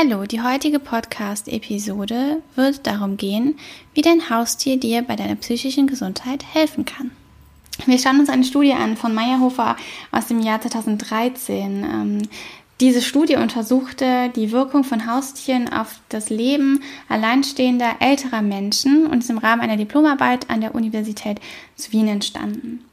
Hallo, 0.00 0.26
die 0.26 0.40
heutige 0.40 0.78
Podcast-Episode 0.78 2.40
wird 2.54 2.86
darum 2.86 3.16
gehen, 3.16 3.58
wie 3.94 4.00
dein 4.00 4.30
Haustier 4.30 4.78
dir 4.78 5.02
bei 5.02 5.16
deiner 5.16 5.34
psychischen 5.34 5.88
Gesundheit 5.88 6.44
helfen 6.54 6.84
kann. 6.84 7.10
Wir 7.84 7.98
schauen 7.98 8.20
uns 8.20 8.28
eine 8.28 8.44
Studie 8.44 8.74
an 8.74 8.96
von 8.96 9.12
Meyerhofer 9.12 9.76
aus 10.12 10.28
dem 10.28 10.40
Jahr 10.40 10.60
2013. 10.60 11.82
Ähm, 11.82 12.22
diese 12.80 13.02
Studie 13.02 13.34
untersuchte 13.34 14.30
die 14.36 14.52
Wirkung 14.52 14.84
von 14.84 15.12
Haustieren 15.12 15.68
auf 15.68 15.98
das 16.10 16.30
Leben 16.30 16.80
alleinstehender 17.08 17.96
älterer 17.98 18.42
Menschen 18.42 19.04
und 19.08 19.24
ist 19.24 19.30
im 19.30 19.38
Rahmen 19.38 19.62
einer 19.62 19.76
Diplomarbeit 19.76 20.48
an 20.48 20.60
der 20.60 20.76
Universität 20.76 21.40
zu 21.74 21.90
Wien 21.90 22.06
entstanden. 22.06 22.84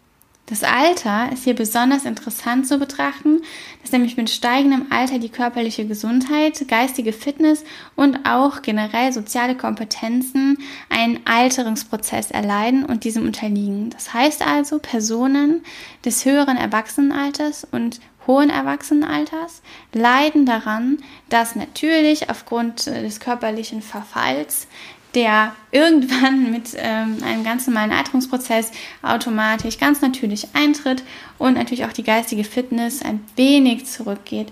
Das 0.47 0.63
Alter 0.63 1.31
ist 1.33 1.45
hier 1.45 1.55
besonders 1.55 2.05
interessant 2.05 2.67
zu 2.67 2.77
betrachten, 2.77 3.41
dass 3.81 3.91
nämlich 3.91 4.15
mit 4.15 4.29
steigendem 4.29 4.85
Alter 4.91 5.17
die 5.17 5.29
körperliche 5.29 5.87
Gesundheit, 5.87 6.67
geistige 6.67 7.13
Fitness 7.13 7.63
und 7.95 8.27
auch 8.27 8.61
generell 8.61 9.11
soziale 9.11 9.55
Kompetenzen 9.55 10.59
einen 10.87 11.19
Alterungsprozess 11.25 12.29
erleiden 12.29 12.85
und 12.85 13.05
diesem 13.05 13.25
unterliegen. 13.25 13.89
Das 13.89 14.13
heißt 14.13 14.45
also, 14.45 14.77
Personen 14.77 15.63
des 16.03 16.25
höheren 16.25 16.57
Erwachsenenalters 16.57 17.67
und 17.71 17.99
hohen 18.27 18.51
Erwachsenenalters 18.51 19.61
leiden 19.93 20.45
daran, 20.45 20.99
dass 21.29 21.55
natürlich 21.55 22.29
aufgrund 22.29 22.85
des 22.85 23.19
körperlichen 23.19 23.81
Verfalls 23.81 24.67
der 25.15 25.55
irgendwann 25.71 26.51
mit 26.51 26.75
ähm, 26.75 27.17
einem 27.23 27.43
ganz 27.43 27.65
normalen 27.65 27.91
Alterungsprozess 27.91 28.71
automatisch 29.01 29.79
ganz 29.79 30.01
natürlich 30.01 30.49
eintritt 30.53 31.03
und 31.37 31.55
natürlich 31.55 31.85
auch 31.85 31.93
die 31.93 32.03
geistige 32.03 32.43
Fitness 32.43 33.01
ein 33.01 33.25
wenig 33.35 33.85
zurückgeht. 33.85 34.51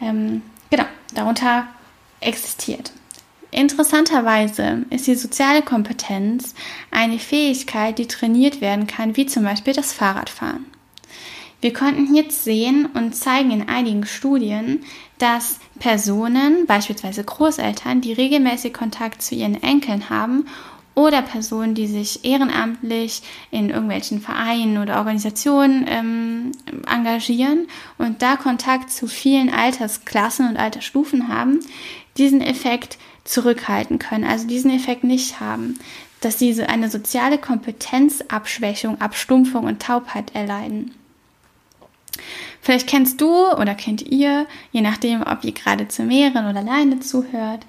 Ähm, 0.00 0.42
genau, 0.70 0.86
darunter 1.14 1.66
existiert. 2.20 2.92
Interessanterweise 3.50 4.84
ist 4.90 5.06
die 5.06 5.14
soziale 5.14 5.62
Kompetenz 5.62 6.54
eine 6.90 7.20
Fähigkeit, 7.20 7.98
die 7.98 8.08
trainiert 8.08 8.60
werden 8.60 8.88
kann, 8.88 9.16
wie 9.16 9.26
zum 9.26 9.44
Beispiel 9.44 9.72
das 9.72 9.92
Fahrradfahren. 9.92 10.66
Wir 11.64 11.72
konnten 11.72 12.14
jetzt 12.14 12.44
sehen 12.44 12.84
und 12.92 13.16
zeigen 13.16 13.50
in 13.50 13.70
einigen 13.70 14.04
Studien, 14.04 14.84
dass 15.16 15.60
Personen, 15.78 16.66
beispielsweise 16.66 17.24
Großeltern, 17.24 18.02
die 18.02 18.12
regelmäßig 18.12 18.74
Kontakt 18.74 19.22
zu 19.22 19.34
ihren 19.34 19.62
Enkeln 19.62 20.10
haben 20.10 20.44
oder 20.94 21.22
Personen, 21.22 21.74
die 21.74 21.86
sich 21.86 22.22
ehrenamtlich 22.22 23.22
in 23.50 23.70
irgendwelchen 23.70 24.20
Vereinen 24.20 24.76
oder 24.76 24.98
Organisationen 24.98 25.86
ähm, 25.88 26.52
engagieren 26.86 27.66
und 27.96 28.20
da 28.20 28.36
Kontakt 28.36 28.90
zu 28.90 29.06
vielen 29.06 29.48
Altersklassen 29.48 30.46
und 30.46 30.58
Altersstufen 30.58 31.28
haben, 31.28 31.60
diesen 32.18 32.42
Effekt 32.42 32.98
zurückhalten 33.24 33.98
können, 33.98 34.24
also 34.24 34.46
diesen 34.46 34.70
Effekt 34.70 35.02
nicht 35.02 35.40
haben, 35.40 35.78
dass 36.20 36.36
diese 36.36 36.68
eine 36.68 36.90
soziale 36.90 37.38
Kompetenzabschwächung, 37.38 39.00
Abstumpfung 39.00 39.64
und 39.64 39.80
Taubheit 39.80 40.34
erleiden. 40.34 40.92
Vielleicht 42.60 42.86
kennst 42.86 43.20
du 43.20 43.50
oder 43.52 43.74
kennt 43.74 44.02
ihr, 44.02 44.46
je 44.72 44.80
nachdem, 44.80 45.22
ob 45.22 45.44
ihr 45.44 45.52
gerade 45.52 45.88
zu 45.88 46.02
mehreren 46.02 46.48
oder 46.48 46.60
alleine 46.60 47.00
zuhört, 47.00 47.66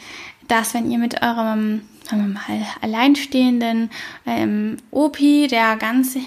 dass 0.47 0.73
wenn 0.73 0.89
ihr 0.89 0.97
mit 0.97 1.21
eurem, 1.21 1.81
sagen 2.03 2.27
wir 2.27 2.33
mal, 2.33 2.65
alleinstehenden 2.81 3.89
ähm, 4.25 4.77
Opi, 4.91 5.47
der 5.47 5.75
ganz 5.77 6.17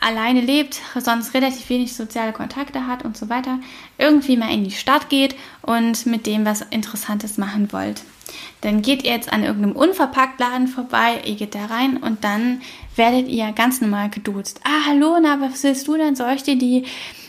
alleine 0.00 0.42
lebt, 0.42 0.80
sonst 0.98 1.34
relativ 1.34 1.68
wenig 1.70 1.94
soziale 1.94 2.32
Kontakte 2.32 2.86
hat 2.86 3.04
und 3.04 3.16
so 3.16 3.28
weiter, 3.30 3.58
irgendwie 3.96 4.36
mal 4.36 4.52
in 4.52 4.64
die 4.64 4.70
Stadt 4.70 5.08
geht 5.08 5.34
und 5.62 6.06
mit 6.06 6.26
dem 6.26 6.44
was 6.44 6.60
Interessantes 6.60 7.38
machen 7.38 7.72
wollt. 7.72 8.02
Dann 8.60 8.82
geht 8.82 9.04
ihr 9.04 9.12
jetzt 9.12 9.32
an 9.32 9.44
irgendeinem 9.44 9.76
Unverpacktladen 9.76 10.68
vorbei, 10.68 11.22
ihr 11.24 11.36
geht 11.36 11.54
da 11.54 11.66
rein 11.66 11.96
und 11.96 12.24
dann 12.24 12.62
werdet 12.96 13.28
ihr 13.28 13.52
ganz 13.52 13.80
normal 13.80 14.10
geduzt. 14.10 14.60
Ah, 14.64 14.86
hallo, 14.88 15.18
na, 15.20 15.40
was 15.40 15.62
willst 15.64 15.88
du 15.88 15.96
denn? 15.96 16.16
Soll 16.16 16.34
ich 16.34 16.42
dir 16.42 16.56
die 16.56 16.84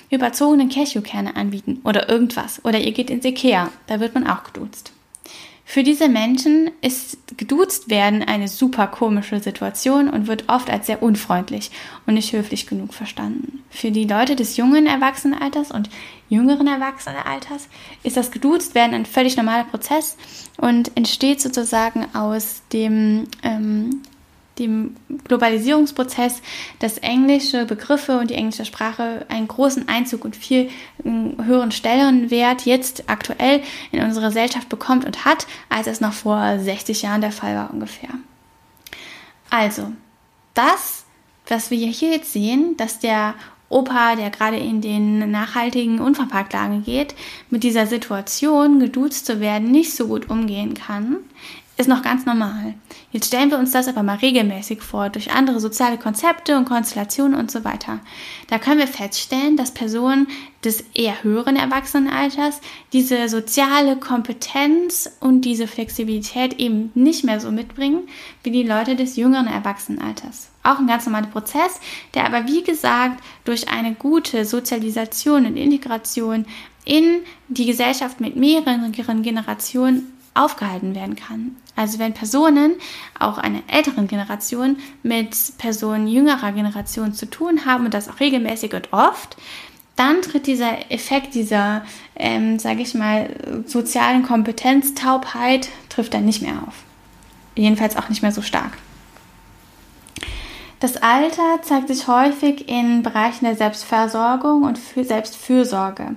überzogenen 0.10 0.70
Cashewkerne 0.70 1.36
anbieten 1.36 1.82
oder 1.84 2.10
irgendwas. 2.10 2.64
Oder 2.64 2.80
ihr 2.80 2.92
geht 2.92 3.10
ins 3.10 3.26
Ikea, 3.26 3.72
da 3.88 4.00
wird 4.00 4.14
man 4.14 4.28
auch 4.28 4.44
geduzt. 4.44 4.92
Für 5.68 5.82
diese 5.82 6.08
Menschen 6.08 6.70
ist 6.82 7.18
geduzt 7.38 7.90
werden 7.90 8.22
eine 8.22 8.48
super 8.48 8.86
komische 8.86 9.40
Situation 9.40 10.10
und 10.10 10.28
wird 10.28 10.48
oft 10.48 10.70
als 10.70 10.86
sehr 10.86 11.02
unfreundlich 11.02 11.72
und 12.06 12.14
nicht 12.14 12.34
höflich 12.34 12.68
genug 12.68 12.94
verstanden. 12.94 13.64
Für 13.72 13.90
die 13.90 14.06
Leute 14.06 14.36
des 14.36 14.58
jungen 14.58 14.86
Erwachsenenalters 14.86 15.72
und 15.72 15.90
jüngeren 16.30 16.68
Erwachsenenalters 16.68 17.68
ist 18.04 18.16
das 18.16 18.30
geduzt 18.30 18.76
werden 18.76 18.94
ein 18.94 19.08
völlig 19.08 19.38
normaler 19.38 19.64
Prozess 19.64 20.18
und 20.58 20.96
entsteht 20.96 21.42
sozusagen 21.42 22.06
aus 22.14 22.62
dem 22.72 23.28
ähm, 23.42 24.04
dem 24.60 24.96
Globalisierungsprozess, 25.28 26.42
dass 26.80 26.98
englische 27.00 27.66
Begriffe 27.66 28.20
und 28.20 28.30
die 28.30 28.36
englische 28.36 28.66
Sprache 28.66 29.26
einen 29.30 29.48
großen 29.48 29.88
Einzug 29.88 30.24
und 30.24 30.36
viel 30.36 30.70
höheren 31.04 31.72
Stellenwert 31.72 32.66
jetzt 32.66 33.04
aktuell 33.08 33.62
in 33.92 34.02
unserer 34.02 34.28
Gesellschaft 34.28 34.70
bekommt 34.70 35.06
und 35.06 35.26
hat, 35.26 35.48
als 35.70 35.88
es 35.88 36.02
noch 36.02 36.14
vor 36.14 36.60
60 36.60 37.02
Jahren 37.02 37.22
der 37.22 37.32
Fall 37.32 37.56
war 37.56 37.74
ungefähr. 37.74 38.10
Also, 39.50 39.92
das, 40.54 41.06
was 41.48 41.72
wir 41.72 41.88
hier 41.88 42.12
jetzt 42.12 42.34
sehen, 42.34 42.76
dass 42.78 43.00
der 43.00 43.36
Opa, 43.68 44.16
der 44.16 44.30
gerade 44.30 44.58
in 44.58 44.82
den 44.82 45.32
nachhaltigen 45.32 46.00
Unverpacktlagen 46.00 46.84
geht, 46.84 47.16
mit 47.50 47.64
dieser 47.64 47.88
Situation, 47.88 48.80
geduzt 48.80 49.26
zu 49.26 49.40
werden, 49.40 49.72
nicht 49.72 49.94
so 49.94 50.08
gut 50.08 50.30
umgehen 50.30 50.76
kann, 50.76 51.18
ist 51.78 51.90
noch 51.90 52.02
ganz 52.02 52.26
normal. 52.26 52.76
Jetzt 53.12 53.28
stellen 53.28 53.52
wir 53.52 53.58
uns 53.58 53.72
das 53.72 53.88
aber 53.88 54.02
mal 54.02 54.18
regelmäßig 54.18 54.82
vor, 54.82 55.10
durch 55.10 55.32
andere 55.32 55.60
soziale 55.60 55.98
Konzepte 55.98 56.58
und 56.58 56.66
Konstellationen 56.66 57.38
und 57.38 57.52
so 57.52 57.66
weiter. 57.66 58.00
Da 58.48 58.60
können 58.60 58.80
wir 58.80 58.88
feststellen, 58.88 59.58
dass 59.58 59.74
Personen 59.74 60.28
des 60.64 60.86
eher 60.94 61.22
höheren 61.24 61.58
Erwachsenenalters 61.58 62.62
diese 62.94 63.28
soziale 63.28 63.98
Kompetenz 63.98 65.10
und 65.20 65.42
diese 65.42 65.68
Flexibilität 65.68 66.60
eben 66.60 66.92
nicht 66.96 67.26
mehr 67.26 67.40
so 67.40 67.52
mitbringen 67.52 68.08
wie 68.44 68.52
die 68.52 68.64
Leute 68.64 68.96
des 68.96 69.18
jüngeren 69.18 69.48
Erwachsenenalters. 69.48 70.50
Auch 70.64 70.80
ein 70.80 70.88
ganz 70.88 71.06
normaler 71.06 71.28
Prozess, 71.28 71.80
der 72.14 72.26
aber 72.26 72.48
wie 72.48 72.64
gesagt 72.64 73.22
durch 73.44 73.70
eine 73.70 73.94
gute 73.94 74.46
Sozialisation 74.46 75.46
und 75.46 75.58
Integration 75.58 76.46
in 76.86 77.22
die 77.48 77.66
Gesellschaft 77.66 78.22
mit 78.22 78.36
mehreren 78.36 79.22
Generationen 79.24 80.15
aufgehalten 80.36 80.94
werden 80.94 81.16
kann. 81.16 81.56
Also 81.76 82.00
wenn 82.00 82.14
Personen, 82.14 82.76
auch 83.20 83.38
einer 83.38 83.62
älteren 83.68 84.08
Generation, 84.08 84.78
mit 85.04 85.36
Personen 85.58 86.08
jüngerer 86.08 86.52
Generation 86.52 87.14
zu 87.14 87.30
tun 87.30 87.66
haben 87.66 87.86
und 87.86 87.94
das 87.94 88.10
auch 88.10 88.20
regelmäßig 88.20 88.74
und 88.74 88.94
oft, 88.94 89.38
dann 89.96 90.22
tritt 90.22 90.46
dieser 90.48 90.92
Effekt 90.92 91.36
dieser, 91.36 91.84
ähm, 92.16 92.60
sage 92.60 92.82
ich 92.82 92.94
mal, 92.94 93.64
sozialen 93.66 94.24
Kompetenztaubheit, 94.24 95.70
trifft 95.90 96.14
dann 96.14 96.26
nicht 96.26 96.42
mehr 96.42 96.64
auf. 96.68 96.84
Jedenfalls 97.56 97.96
auch 97.96 98.10
nicht 98.10 98.22
mehr 98.22 98.34
so 98.34 98.42
stark. 98.42 98.78
Das 100.82 100.98
Alter 100.98 101.62
zeigt 101.62 101.88
sich 101.88 102.08
häufig 102.08 102.68
in 102.68 103.02
Bereichen 103.02 103.46
der 103.46 103.56
Selbstversorgung 103.56 104.64
und 104.64 104.78
Selbstfürsorge. 104.78 106.16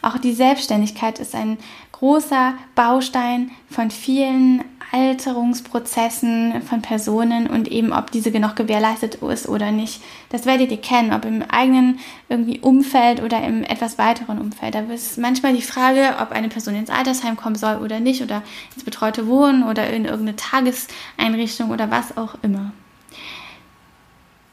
Auch 0.00 0.16
die 0.16 0.32
Selbstständigkeit 0.32 1.18
ist 1.18 1.34
ein 1.34 1.58
großer 1.98 2.54
Baustein 2.74 3.50
von 3.68 3.90
vielen 3.90 4.64
Alterungsprozessen 4.92 6.62
von 6.62 6.80
Personen 6.80 7.46
und 7.46 7.68
eben 7.68 7.92
ob 7.92 8.10
diese 8.10 8.30
noch 8.38 8.54
gewährleistet 8.54 9.16
ist 9.16 9.48
oder 9.48 9.70
nicht. 9.70 10.00
Das 10.30 10.46
werdet 10.46 10.70
ihr 10.70 10.80
kennen, 10.80 11.12
ob 11.12 11.24
im 11.24 11.42
eigenen 11.42 11.98
irgendwie 12.28 12.60
Umfeld 12.60 13.22
oder 13.22 13.42
im 13.42 13.64
etwas 13.64 13.98
weiteren 13.98 14.38
Umfeld. 14.38 14.74
Da 14.74 14.80
ist 14.80 15.18
manchmal 15.18 15.54
die 15.54 15.62
Frage, 15.62 16.16
ob 16.20 16.30
eine 16.30 16.48
Person 16.48 16.76
ins 16.76 16.90
Altersheim 16.90 17.36
kommen 17.36 17.56
soll 17.56 17.76
oder 17.76 18.00
nicht 18.00 18.22
oder 18.22 18.42
ins 18.74 18.84
betreute 18.84 19.26
Wohnen 19.26 19.64
oder 19.64 19.90
in 19.90 20.04
irgendeine 20.04 20.36
Tageseinrichtung 20.36 21.70
oder 21.70 21.90
was 21.90 22.16
auch 22.16 22.36
immer. 22.42 22.72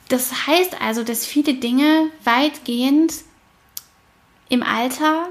Das 0.10 0.48
heißt 0.48 0.82
also, 0.82 1.04
dass 1.04 1.26
viele 1.26 1.54
Dinge 1.54 2.10
weitgehend 2.24 3.14
im 4.50 4.64
Alter 4.64 5.28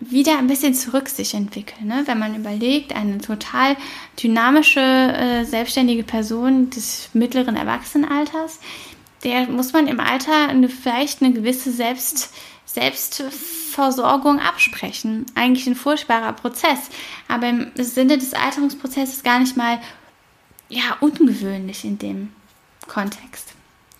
wieder 0.00 0.38
ein 0.38 0.46
bisschen 0.46 0.74
zurück 0.74 1.08
sich 1.08 1.34
entwickeln. 1.34 1.88
Ne? 1.88 2.02
Wenn 2.06 2.18
man 2.18 2.34
überlegt, 2.36 2.94
eine 2.94 3.18
total 3.18 3.76
dynamische, 4.22 4.80
äh, 4.80 5.44
selbstständige 5.44 6.02
Person 6.02 6.70
des 6.70 7.08
mittleren 7.14 7.56
Erwachsenenalters, 7.56 8.60
der 9.24 9.46
muss 9.48 9.72
man 9.72 9.88
im 9.88 10.00
Alter 10.00 10.48
eine, 10.48 10.68
vielleicht 10.68 11.22
eine 11.22 11.32
gewisse 11.32 11.72
Selbst, 11.72 12.34
Selbstversorgung 12.66 14.38
absprechen. 14.38 15.24
Eigentlich 15.34 15.66
ein 15.66 15.74
furchtbarer 15.74 16.34
Prozess, 16.34 16.90
aber 17.26 17.48
im 17.48 17.70
Sinne 17.76 18.18
des 18.18 18.34
Alterungsprozesses 18.34 19.22
gar 19.22 19.38
nicht 19.40 19.56
mal 19.56 19.80
ja, 20.68 20.96
ungewöhnlich 21.00 21.84
in 21.84 21.98
dem 21.98 22.32
Kontext. 22.86 23.54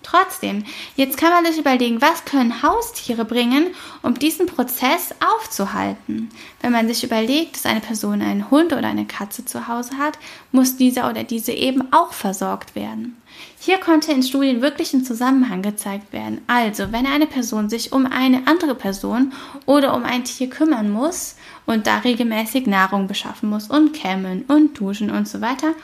Trotzdem, 0.07 0.63
jetzt 0.95 1.19
kann 1.19 1.31
man 1.31 1.45
sich 1.45 1.59
überlegen, 1.59 2.01
was 2.01 2.25
können 2.25 2.63
Haustiere 2.63 3.25
bringen, 3.25 3.75
um 4.03 4.15
diesen 4.15 4.47
Prozess 4.47 5.13
aufzuhalten. 5.19 6.29
Wenn 6.61 6.71
man 6.71 6.87
sich 6.87 7.03
überlegt, 7.03 7.57
dass 7.57 7.67
eine 7.67 7.81
Person 7.81 8.23
einen 8.23 8.49
Hund 8.49 8.73
oder 8.73 8.87
eine 8.87 9.07
Katze 9.07 9.45
zu 9.45 9.67
Hause 9.67 9.99
hat, 9.99 10.17
muss 10.53 10.77
dieser 10.77 11.11
oder 11.11 11.25
diese 11.25 11.51
eben 11.51 11.93
auch 11.93 12.13
versorgt 12.13 12.77
werden. 12.77 13.21
Hier 13.59 13.79
konnte 13.79 14.13
in 14.13 14.23
Studien 14.23 14.63
wirklich 14.63 14.95
ein 14.95 15.05
Zusammenhang 15.05 15.63
gezeigt 15.63 16.13
werden. 16.13 16.41
Also, 16.47 16.93
wenn 16.93 17.07
eine 17.07 17.27
Person 17.27 17.69
sich 17.69 17.91
um 17.91 18.07
eine 18.07 18.47
andere 18.47 18.77
Person 18.77 19.33
oder 19.67 19.93
um 19.93 20.05
ein 20.05 20.23
Tier 20.23 20.49
kümmern 20.49 20.89
muss 20.89 21.35
und 21.67 21.89
da 21.89 21.99
regelmäßig 21.99 22.69
Nahrung 22.69 23.09
beschaffen 23.09 23.51
muss 23.51 23.69
und 23.69 23.93
kämmen 23.93 24.45
und 24.47 24.79
duschen 24.79 25.11
und 25.11 25.27
so 25.27 25.41
weiter, 25.41 25.75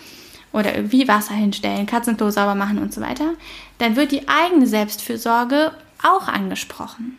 oder 0.53 0.75
irgendwie 0.75 1.09
Wasser 1.09 1.35
hinstellen, 1.35 1.87
Katzenklo 1.87 2.31
sauber 2.31 2.55
machen 2.55 2.79
und 2.79 2.93
so 2.93 3.01
weiter, 3.01 3.35
dann 3.79 3.97
wird 3.97 4.13
die 4.13 4.29
eigene 4.29 4.67
Selbstfürsorge 4.67 5.73
auch 6.03 6.29
angesprochen. 6.29 7.19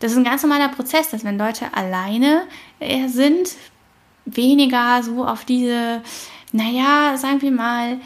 Das 0.00 0.12
ist 0.12 0.18
ein 0.18 0.24
ganz 0.24 0.42
normaler 0.42 0.68
Prozess, 0.68 1.10
dass 1.10 1.24
wenn 1.24 1.38
Leute 1.38 1.66
alleine 1.74 2.42
äh, 2.80 3.08
sind, 3.08 3.50
weniger 4.24 5.02
so 5.02 5.24
auf 5.24 5.44
diese, 5.44 6.02
naja, 6.52 7.16
sagen 7.16 7.42
wir 7.42 7.52
mal, 7.52 7.98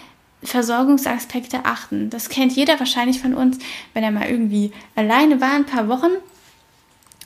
Versorgungsaspekte 0.43 1.65
achten. 1.65 2.11
Das 2.11 2.29
kennt 2.29 2.53
jeder 2.53 2.79
wahrscheinlich 2.79 3.21
von 3.21 3.35
uns, 3.35 3.59
wenn 3.95 4.05
er 4.05 4.11
mal 4.11 4.29
irgendwie 4.29 4.73
alleine 4.95 5.41
war, 5.41 5.53
ein 5.53 5.67
paar 5.67 5.89
Wochen, 5.89 6.11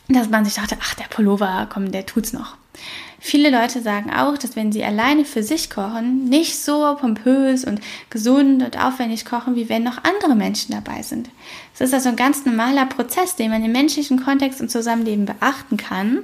dass 0.08 0.28
man 0.28 0.44
sich 0.44 0.54
dachte, 0.54 0.76
ach, 0.80 0.94
der 0.94 1.04
Pullover, 1.04 1.68
komm, 1.72 1.92
der 1.92 2.06
tut's 2.06 2.32
noch. 2.32 2.56
Viele 3.22 3.50
Leute 3.50 3.82
sagen 3.82 4.10
auch, 4.10 4.38
dass 4.38 4.56
wenn 4.56 4.72
sie 4.72 4.82
alleine 4.82 5.26
für 5.26 5.42
sich 5.42 5.68
kochen, 5.68 6.24
nicht 6.24 6.58
so 6.58 6.96
pompös 6.98 7.66
und 7.66 7.80
gesund 8.08 8.62
und 8.62 8.82
aufwendig 8.82 9.26
kochen, 9.26 9.56
wie 9.56 9.68
wenn 9.68 9.82
noch 9.82 10.02
andere 10.04 10.34
Menschen 10.34 10.72
dabei 10.72 11.02
sind. 11.02 11.28
Es 11.74 11.82
ist 11.82 11.92
also 11.92 12.08
ein 12.08 12.16
ganz 12.16 12.46
normaler 12.46 12.86
Prozess, 12.86 13.36
den 13.36 13.50
man 13.50 13.62
im 13.62 13.72
menschlichen 13.72 14.24
Kontext 14.24 14.62
und 14.62 14.70
Zusammenleben 14.70 15.26
beachten 15.26 15.76
kann, 15.76 16.20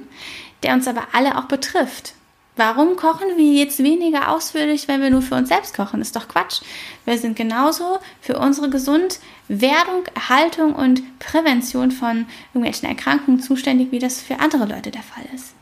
der 0.63 0.73
uns 0.73 0.87
aber 0.87 1.03
alle 1.13 1.37
auch 1.37 1.45
betrifft. 1.45 2.13
Warum 2.55 2.95
kochen 2.95 3.37
wir 3.37 3.53
jetzt 3.53 3.77
weniger 3.83 4.31
ausführlich, 4.31 4.87
wenn 4.87 4.99
wir 4.99 5.11
nur 5.11 5.21
für 5.21 5.35
uns 5.35 5.49
selbst 5.49 5.75
kochen? 5.75 6.01
Ist 6.01 6.15
doch 6.15 6.27
Quatsch. 6.27 6.61
Wir 7.05 7.19
sind 7.19 7.35
genauso 7.35 7.99
für 8.19 8.39
unsere 8.39 8.71
Gesundwerdung, 8.71 10.05
Erhaltung 10.15 10.73
und 10.73 11.19
Prävention 11.19 11.91
von 11.91 12.25
irgendwelchen 12.55 12.89
Erkrankungen 12.89 13.39
zuständig, 13.39 13.91
wie 13.91 13.99
das 13.99 14.19
für 14.19 14.39
andere 14.39 14.65
Leute 14.65 14.89
der 14.89 15.03
Fall 15.03 15.25
ist. 15.35 15.56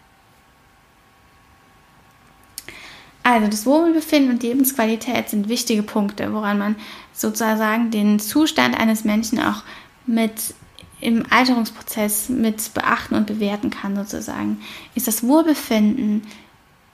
Also 3.25 3.47
das 3.47 3.65
Wohlbefinden 3.65 4.33
und 4.33 4.43
die 4.43 4.49
Lebensqualität 4.49 5.29
sind 5.29 5.49
wichtige 5.49 5.81
Punkte, 5.81 6.31
woran 6.31 6.59
man 6.59 6.75
sozusagen 7.11 7.89
den 7.89 8.19
Zustand 8.19 8.79
eines 8.79 9.03
Menschen 9.03 9.39
auch 9.39 9.63
mit 10.05 10.53
im 11.01 11.25
Alterungsprozess 11.31 12.29
mit 12.29 12.71
beachten 12.75 13.15
und 13.15 13.25
bewerten 13.25 13.71
kann 13.71 13.95
sozusagen. 13.95 14.61
Ist 14.93 15.07
das 15.07 15.23
Wohlbefinden 15.23 16.21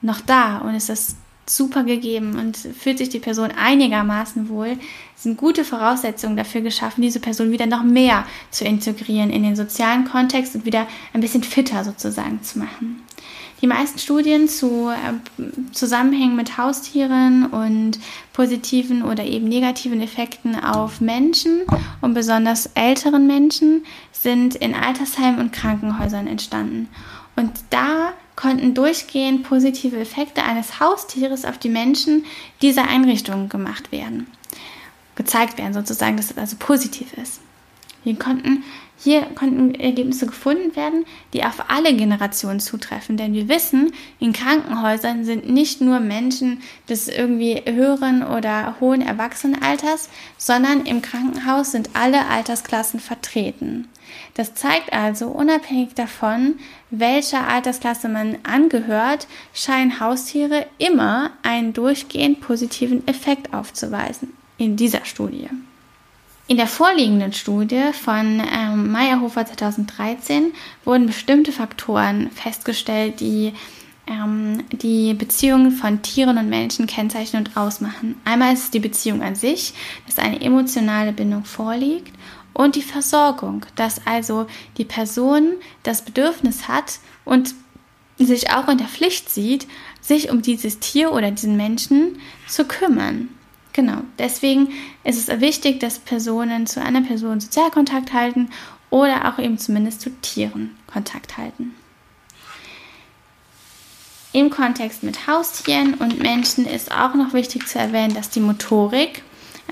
noch 0.01 0.21
da 0.21 0.59
und 0.59 0.73
ist 0.73 0.87
das 0.87 1.17
super 1.45 1.83
gegeben 1.83 2.39
und 2.39 2.55
fühlt 2.55 2.99
sich 2.99 3.09
die 3.09 3.19
Person 3.19 3.51
einigermaßen 3.51 4.47
wohl, 4.47 4.77
sind 5.17 5.35
gute 5.35 5.65
Voraussetzungen 5.65 6.37
dafür 6.37 6.61
geschaffen, 6.61 7.01
diese 7.01 7.19
Person 7.19 7.51
wieder 7.51 7.65
noch 7.65 7.83
mehr 7.83 8.25
zu 8.51 8.63
integrieren 8.63 9.31
in 9.31 9.43
den 9.43 9.57
sozialen 9.57 10.05
Kontext 10.05 10.55
und 10.55 10.63
wieder 10.63 10.87
ein 11.11 11.19
bisschen 11.19 11.43
fitter 11.43 11.83
sozusagen 11.83 12.41
zu 12.41 12.59
machen. 12.59 13.03
Die 13.61 13.67
meisten 13.67 13.99
Studien 13.99 14.47
zu 14.47 14.89
äh, 14.89 15.43
Zusammenhängen 15.71 16.35
mit 16.35 16.57
Haustieren 16.57 17.45
und 17.45 17.99
positiven 18.33 19.03
oder 19.03 19.23
eben 19.23 19.47
negativen 19.47 20.01
Effekten 20.01 20.55
auf 20.55 20.99
Menschen 20.99 21.61
und 22.01 22.15
besonders 22.15 22.71
älteren 22.73 23.27
Menschen 23.27 23.85
sind 24.11 24.55
in 24.55 24.73
Altersheimen 24.73 25.39
und 25.39 25.53
Krankenhäusern 25.53 26.25
entstanden. 26.25 26.89
Und 27.35 27.51
da 27.69 28.13
konnten 28.35 28.73
durchgehend 28.73 29.43
positive 29.43 29.99
Effekte 29.99 30.43
eines 30.43 30.79
Haustieres 30.79 31.45
auf 31.45 31.59
die 31.59 31.69
Menschen 31.69 32.25
dieser 32.61 32.87
Einrichtungen 32.87 33.49
gemacht 33.49 33.91
werden. 33.91 34.27
Gezeigt 35.15 35.59
werden 35.59 35.73
sozusagen, 35.73 36.17
dass 36.17 36.31
es 36.31 36.37
also 36.37 36.55
positiv 36.57 37.13
ist. 37.13 37.41
Wir 38.03 38.15
konnten 38.15 38.63
hier 39.03 39.23
konnten 39.33 39.73
Ergebnisse 39.73 40.27
gefunden 40.27 40.75
werden, 40.75 41.05
die 41.33 41.43
auf 41.43 41.69
alle 41.69 41.95
Generationen 41.95 42.59
zutreffen, 42.59 43.17
denn 43.17 43.33
wir 43.33 43.49
wissen, 43.49 43.93
in 44.19 44.31
Krankenhäusern 44.31 45.25
sind 45.25 45.49
nicht 45.49 45.81
nur 45.81 45.99
Menschen 45.99 46.61
des 46.87 47.07
irgendwie 47.07 47.63
höheren 47.65 48.23
oder 48.23 48.75
hohen 48.79 49.01
Erwachsenenalters, 49.01 50.09
sondern 50.37 50.85
im 50.85 51.01
Krankenhaus 51.01 51.71
sind 51.71 51.89
alle 51.93 52.27
Altersklassen 52.27 52.99
vertreten. 52.99 53.87
Das 54.35 54.53
zeigt 54.53 54.93
also, 54.93 55.29
unabhängig 55.29 55.95
davon, 55.95 56.59
welcher 56.91 57.47
Altersklasse 57.47 58.07
man 58.07 58.37
angehört, 58.43 59.27
scheinen 59.53 59.99
Haustiere 59.99 60.67
immer 60.77 61.31
einen 61.41 61.73
durchgehend 61.73 62.41
positiven 62.41 63.07
Effekt 63.07 63.53
aufzuweisen 63.53 64.33
in 64.57 64.75
dieser 64.75 65.05
Studie. 65.05 65.49
In 66.51 66.57
der 66.57 66.67
vorliegenden 66.67 67.31
Studie 67.31 67.93
von 67.93 68.43
ähm, 68.53 68.91
Meyerhofer 68.91 69.45
2013 69.45 70.51
wurden 70.83 71.05
bestimmte 71.05 71.53
Faktoren 71.53 72.29
festgestellt, 72.31 73.21
die 73.21 73.53
ähm, 74.05 74.61
die 74.69 75.13
Beziehungen 75.13 75.71
von 75.71 76.01
Tieren 76.01 76.37
und 76.37 76.49
Menschen 76.49 76.87
kennzeichnen 76.87 77.45
und 77.45 77.55
ausmachen. 77.55 78.19
Einmal 78.25 78.53
ist 78.53 78.65
es 78.65 78.71
die 78.71 78.81
Beziehung 78.81 79.21
an 79.21 79.35
sich, 79.35 79.73
dass 80.05 80.19
eine 80.19 80.41
emotionale 80.41 81.13
Bindung 81.13 81.45
vorliegt 81.45 82.13
und 82.51 82.75
die 82.75 82.81
Versorgung, 82.81 83.65
dass 83.77 84.05
also 84.05 84.45
die 84.75 84.83
Person 84.83 85.53
das 85.83 86.01
Bedürfnis 86.01 86.67
hat 86.67 86.99
und 87.23 87.55
sich 88.17 88.51
auch 88.51 88.67
in 88.67 88.77
der 88.77 88.87
Pflicht 88.87 89.29
sieht, 89.29 89.67
sich 90.01 90.29
um 90.29 90.41
dieses 90.41 90.79
Tier 90.79 91.13
oder 91.13 91.31
diesen 91.31 91.55
Menschen 91.55 92.19
zu 92.45 92.65
kümmern. 92.65 93.29
Genau, 93.73 94.01
deswegen 94.19 94.69
ist 95.03 95.29
es 95.29 95.41
wichtig, 95.41 95.79
dass 95.79 95.99
Personen 95.99 96.67
zu 96.67 96.81
einer 96.81 97.01
Person 97.01 97.39
Sozialkontakt 97.39 98.11
halten 98.11 98.49
oder 98.89 99.29
auch 99.29 99.39
eben 99.39 99.57
zumindest 99.57 100.01
zu 100.01 100.09
Tieren 100.21 100.75
Kontakt 100.87 101.37
halten. 101.37 101.73
Im 104.33 104.49
Kontext 104.49 105.03
mit 105.03 105.27
Haustieren 105.27 105.95
und 105.95 106.19
Menschen 106.19 106.65
ist 106.65 106.91
auch 106.91 107.15
noch 107.15 107.33
wichtig 107.33 107.67
zu 107.67 107.79
erwähnen, 107.79 108.13
dass 108.13 108.29
die 108.29 108.39
Motorik 108.39 109.23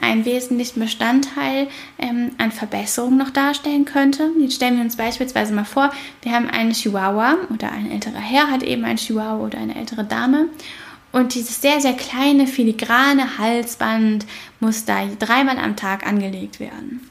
einen 0.02 0.26
wesentlichen 0.26 0.80
Bestandteil 0.80 1.68
ähm, 1.98 2.32
an 2.38 2.52
Verbesserung 2.52 3.18
noch 3.18 3.30
darstellen 3.30 3.86
könnte. 3.86 4.32
Jetzt 4.40 4.56
stellen 4.56 4.76
wir 4.76 4.84
uns 4.84 4.96
beispielsweise 4.96 5.54
mal 5.54 5.66
vor, 5.66 5.92
wir 6.22 6.34
haben 6.34 6.50
einen 6.50 6.72
Chihuahua 6.72 7.38
oder 7.54 7.72
ein 7.72 7.92
älterer 7.92 8.20
Herr 8.20 8.50
hat 8.50 8.64
eben 8.64 8.86
einen 8.86 8.98
Chihuahua 8.98 9.46
oder 9.46 9.58
eine 9.58 9.76
ältere 9.76 10.04
Dame 10.04 10.50
und 11.12 11.34
dieses 11.34 11.62
sehr, 11.62 11.82
sehr 11.82 11.94
kleine, 11.94 12.46
filigrane 12.46 13.38
Halsband 13.38 14.26
muss 14.60 14.86
da 14.86 15.06
dreimal 15.18 15.58
am 15.58 15.76
Tag 15.76 16.06
angelegt 16.06 16.60
werden. 16.60 17.10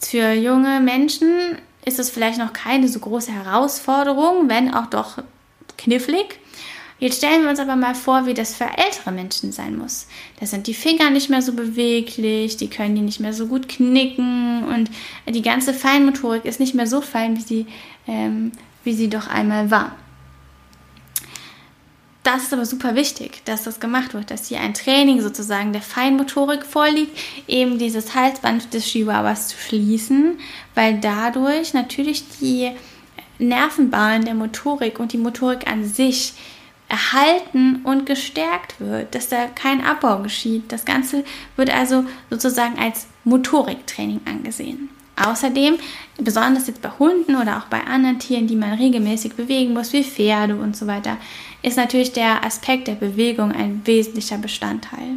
Für 0.00 0.32
junge 0.32 0.80
Menschen 0.80 1.58
ist 1.84 1.98
es 1.98 2.10
vielleicht 2.10 2.38
noch 2.38 2.52
keine 2.52 2.88
so 2.88 2.98
große 2.98 3.32
Herausforderung, 3.32 4.48
wenn 4.48 4.74
auch 4.74 4.86
doch 4.86 5.22
knifflig. 5.78 6.38
Jetzt 6.98 7.18
stellen 7.18 7.42
wir 7.42 7.50
uns 7.50 7.60
aber 7.60 7.76
mal 7.76 7.94
vor, 7.94 8.26
wie 8.26 8.32
das 8.32 8.54
für 8.54 8.64
ältere 8.64 9.12
Menschen 9.12 9.52
sein 9.52 9.76
muss. 9.76 10.06
Da 10.40 10.46
sind 10.46 10.66
die 10.66 10.74
Finger 10.74 11.10
nicht 11.10 11.28
mehr 11.28 11.42
so 11.42 11.52
beweglich, 11.52 12.56
die 12.56 12.70
können 12.70 12.96
die 12.96 13.02
nicht 13.02 13.20
mehr 13.20 13.34
so 13.34 13.46
gut 13.46 13.68
knicken 13.68 14.64
und 14.64 14.90
die 15.28 15.42
ganze 15.42 15.74
Feinmotorik 15.74 16.44
ist 16.44 16.60
nicht 16.60 16.74
mehr 16.74 16.86
so 16.86 17.02
fein, 17.02 17.36
wie 17.36 17.42
sie, 17.42 17.66
ähm, 18.06 18.52
wie 18.84 18.94
sie 18.94 19.08
doch 19.08 19.28
einmal 19.28 19.70
war 19.70 19.94
das 22.26 22.42
ist 22.42 22.52
aber 22.52 22.66
super 22.66 22.96
wichtig, 22.96 23.42
dass 23.44 23.62
das 23.62 23.78
gemacht 23.78 24.12
wird, 24.12 24.32
dass 24.32 24.48
hier 24.48 24.60
ein 24.60 24.74
Training 24.74 25.20
sozusagen 25.20 25.72
der 25.72 25.80
Feinmotorik 25.82 26.66
vorliegt, 26.66 27.16
eben 27.46 27.78
dieses 27.78 28.16
Halsband 28.16 28.74
des 28.74 28.84
Chihuahuas 28.84 29.48
zu 29.48 29.56
schließen, 29.56 30.38
weil 30.74 30.98
dadurch 30.98 31.72
natürlich 31.72 32.24
die 32.40 32.72
Nervenbahnen 33.38 34.24
der 34.24 34.34
Motorik 34.34 34.98
und 34.98 35.12
die 35.12 35.18
Motorik 35.18 35.68
an 35.68 35.84
sich 35.84 36.34
erhalten 36.88 37.82
und 37.84 38.06
gestärkt 38.06 38.80
wird, 38.80 39.14
dass 39.14 39.28
da 39.28 39.46
kein 39.46 39.84
Abbau 39.84 40.18
geschieht. 40.22 40.72
Das 40.72 40.84
Ganze 40.84 41.24
wird 41.54 41.70
also 41.70 42.04
sozusagen 42.28 42.76
als 42.78 43.06
Motoriktraining 43.22 44.20
angesehen. 44.24 44.88
Außerdem, 45.16 45.78
besonders 46.18 46.66
jetzt 46.66 46.82
bei 46.82 46.90
Hunden 46.98 47.36
oder 47.36 47.56
auch 47.56 47.66
bei 47.66 47.82
anderen 47.84 48.18
Tieren, 48.18 48.46
die 48.46 48.56
man 48.56 48.74
regelmäßig 48.74 49.34
bewegen 49.34 49.72
muss, 49.72 49.92
wie 49.94 50.04
Pferde 50.04 50.56
und 50.56 50.76
so 50.76 50.86
weiter, 50.86 51.16
ist 51.62 51.78
natürlich 51.78 52.12
der 52.12 52.44
Aspekt 52.44 52.86
der 52.86 52.94
Bewegung 52.94 53.50
ein 53.50 53.80
wesentlicher 53.84 54.36
Bestandteil. 54.36 55.16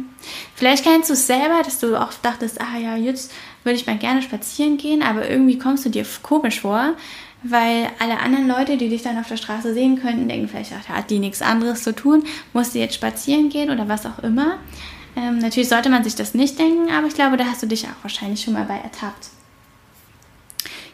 Vielleicht 0.54 0.84
kennst 0.84 1.10
du 1.10 1.14
es 1.14 1.26
selber, 1.26 1.62
dass 1.62 1.78
du 1.78 2.00
auch 2.00 2.12
dachtest, 2.22 2.60
ah 2.60 2.78
ja, 2.78 2.96
jetzt 2.96 3.30
würde 3.62 3.76
ich 3.76 3.86
mal 3.86 3.98
gerne 3.98 4.22
spazieren 4.22 4.78
gehen, 4.78 5.02
aber 5.02 5.28
irgendwie 5.28 5.58
kommst 5.58 5.84
du 5.84 5.90
dir 5.90 6.06
komisch 6.22 6.60
vor, 6.60 6.94
weil 7.42 7.88
alle 7.98 8.20
anderen 8.20 8.48
Leute, 8.48 8.78
die 8.78 8.88
dich 8.88 9.02
dann 9.02 9.18
auf 9.18 9.28
der 9.28 9.36
Straße 9.36 9.74
sehen 9.74 10.00
könnten, 10.00 10.28
denken 10.28 10.48
vielleicht, 10.48 10.72
ach, 10.78 10.88
hat 10.88 11.10
die 11.10 11.18
nichts 11.18 11.42
anderes 11.42 11.82
zu 11.82 11.94
tun, 11.94 12.24
musst 12.52 12.74
du 12.74 12.78
jetzt 12.78 12.94
spazieren 12.94 13.50
gehen 13.50 13.70
oder 13.70 13.88
was 13.88 14.06
auch 14.06 14.18
immer. 14.22 14.58
Ähm, 15.16 15.38
natürlich 15.38 15.68
sollte 15.68 15.90
man 15.90 16.04
sich 16.04 16.14
das 16.14 16.34
nicht 16.34 16.58
denken, 16.58 16.90
aber 16.90 17.06
ich 17.06 17.14
glaube, 17.14 17.36
da 17.36 17.44
hast 17.44 17.62
du 17.62 17.66
dich 17.66 17.84
auch 17.84 18.02
wahrscheinlich 18.02 18.42
schon 18.42 18.54
mal 18.54 18.64
bei 18.64 18.76
ertappt. 18.76 19.30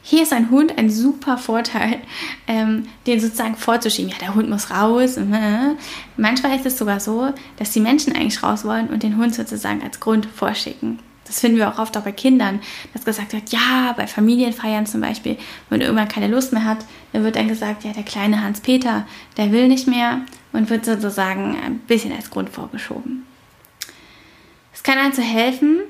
Hier 0.08 0.22
ist 0.22 0.32
ein 0.32 0.52
Hund 0.52 0.78
ein 0.78 0.88
super 0.88 1.36
Vorteil, 1.36 1.98
ähm, 2.46 2.86
den 3.08 3.18
sozusagen 3.18 3.56
vorzuschieben. 3.56 4.12
Ja, 4.12 4.18
der 4.18 4.36
Hund 4.36 4.48
muss 4.48 4.70
raus. 4.70 5.16
Äh. 5.16 5.74
Manchmal 6.16 6.54
ist 6.54 6.64
es 6.64 6.78
sogar 6.78 7.00
so, 7.00 7.32
dass 7.56 7.72
die 7.72 7.80
Menschen 7.80 8.14
eigentlich 8.14 8.40
raus 8.40 8.64
wollen 8.64 8.86
und 8.86 9.02
den 9.02 9.16
Hund 9.16 9.34
sozusagen 9.34 9.82
als 9.82 9.98
Grund 9.98 10.26
vorschicken. 10.26 11.00
Das 11.24 11.40
finden 11.40 11.58
wir 11.58 11.68
auch 11.68 11.80
oft 11.80 11.96
auch 11.96 12.02
bei 12.02 12.12
Kindern, 12.12 12.60
dass 12.92 13.04
gesagt 13.04 13.32
wird, 13.32 13.50
ja, 13.50 13.94
bei 13.96 14.06
Familienfeiern 14.06 14.86
zum 14.86 15.00
Beispiel, 15.00 15.38
wenn 15.70 15.80
irgendwann 15.80 16.06
keine 16.06 16.28
Lust 16.28 16.52
mehr 16.52 16.64
hat, 16.64 16.84
dann 17.12 17.24
wird 17.24 17.34
dann 17.34 17.48
gesagt, 17.48 17.82
ja, 17.82 17.92
der 17.92 18.04
kleine 18.04 18.44
Hans-Peter, 18.44 19.08
der 19.36 19.50
will 19.50 19.66
nicht 19.66 19.88
mehr 19.88 20.20
und 20.52 20.70
wird 20.70 20.84
sozusagen 20.84 21.56
ein 21.64 21.80
bisschen 21.80 22.12
als 22.12 22.30
Grund 22.30 22.50
vorgeschoben. 22.50 23.26
Es 24.72 24.84
kann 24.84 24.98
also 24.98 25.20
helfen, 25.20 25.80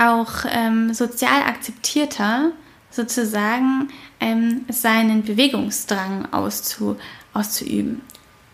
auch 0.00 0.44
ähm, 0.50 0.94
sozial 0.94 1.42
akzeptierter 1.42 2.52
sozusagen 2.90 3.88
ähm, 4.18 4.64
seinen 4.68 5.22
Bewegungsdrang 5.22 6.32
auszu, 6.32 6.96
auszuüben. 7.32 8.00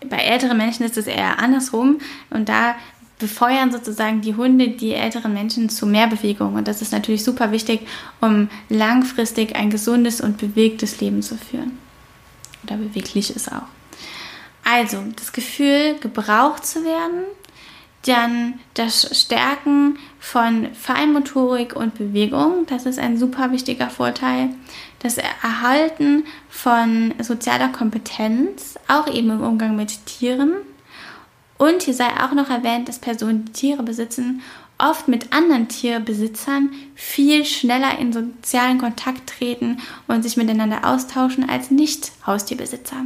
Bei 0.09 0.17
älteren 0.17 0.57
Menschen 0.57 0.85
ist 0.85 0.97
es 0.97 1.07
eher 1.07 1.39
andersrum 1.39 1.99
und 2.29 2.49
da 2.49 2.75
befeuern 3.19 3.71
sozusagen 3.71 4.21
die 4.21 4.35
Hunde 4.35 4.69
die 4.69 4.93
älteren 4.93 5.33
Menschen 5.33 5.69
zu 5.69 5.87
mehr 5.87 6.07
Bewegung. 6.07 6.53
Und 6.53 6.67
das 6.67 6.83
ist 6.83 6.91
natürlich 6.91 7.23
super 7.23 7.51
wichtig, 7.51 7.87
um 8.21 8.49
langfristig 8.69 9.55
ein 9.55 9.71
gesundes 9.71 10.21
und 10.21 10.37
bewegtes 10.37 11.01
Leben 11.01 11.23
zu 11.23 11.35
führen. 11.35 11.79
Oder 12.63 12.77
bewegliches 12.77 13.47
auch. 13.47 13.63
Also, 14.63 15.03
das 15.15 15.31
Gefühl, 15.31 15.95
gebraucht 15.99 16.65
zu 16.65 16.83
werden, 16.83 17.23
dann 18.07 18.59
das 18.73 19.19
Stärken 19.19 19.97
von 20.19 20.73
Feinmotorik 20.73 21.75
und 21.75 21.95
Bewegung, 21.95 22.65
das 22.67 22.85
ist 22.85 22.99
ein 22.99 23.17
super 23.17 23.51
wichtiger 23.51 23.89
Vorteil. 23.89 24.49
Das 24.99 25.17
Erhalten 25.17 26.25
von 26.49 27.13
sozialer 27.19 27.69
Kompetenz, 27.69 28.79
auch 28.87 29.07
eben 29.07 29.29
im 29.29 29.43
Umgang 29.43 29.75
mit 29.75 30.05
Tieren, 30.05 30.53
und 31.57 31.83
hier 31.83 31.93
sei 31.93 32.09
auch 32.23 32.33
noch 32.33 32.49
erwähnt, 32.49 32.87
dass 32.87 32.99
Personen, 32.99 33.45
die 33.45 33.51
Tiere 33.51 33.83
besitzen, 33.83 34.41
oft 34.77 35.07
mit 35.07 35.33
anderen 35.33 35.67
Tierbesitzern 35.67 36.71
viel 36.93 37.45
schneller 37.45 37.97
in 37.97 38.13
sozialen 38.13 38.77
Kontakt 38.77 39.27
treten 39.27 39.79
und 40.07 40.21
sich 40.21 40.37
miteinander 40.37 40.85
austauschen 40.85 41.49
als 41.49 41.71
Nicht-Haustierbesitzer. 41.71 43.05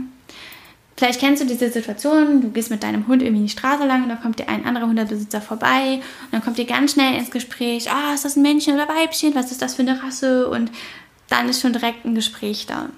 Vielleicht 1.02 1.20
kennst 1.20 1.42
du 1.42 1.48
diese 1.48 1.72
Situation, 1.72 2.42
du 2.42 2.52
gehst 2.52 2.70
mit 2.70 2.84
deinem 2.84 3.08
Hund 3.08 3.24
irgendwie 3.24 3.42
die 3.42 3.50
Straße 3.50 3.88
lang 3.88 4.04
und 4.04 4.10
dann 4.10 4.22
kommt 4.22 4.38
dir 4.38 4.48
ein 4.48 4.68
anderer 4.68 4.86
Hundebesitzer 4.86 5.42
vorbei 5.42 5.96
und 5.96 6.32
dann 6.32 6.44
kommt 6.44 6.60
ihr 6.60 6.66
ganz 6.66 6.92
schnell 6.92 7.16
ins 7.16 7.32
Gespräch, 7.32 7.90
ah, 7.92 8.14
ist 8.14 8.24
das 8.24 8.36
ein 8.36 8.44
Männchen 8.44 8.76
oder 8.76 8.88
Weibchen, 8.88 9.34
was 9.34 9.52
ist 9.52 9.64
das 9.64 9.74
für 9.74 9.82
eine 9.82 10.04
Rasse 10.04 10.48
und 10.48 10.70
dann 11.28 11.50
ist 11.50 11.60
schon 11.60 11.74
direkt 11.74 12.06
ein 12.06 12.14
Gespräch 12.14 12.68
da. 12.68 12.90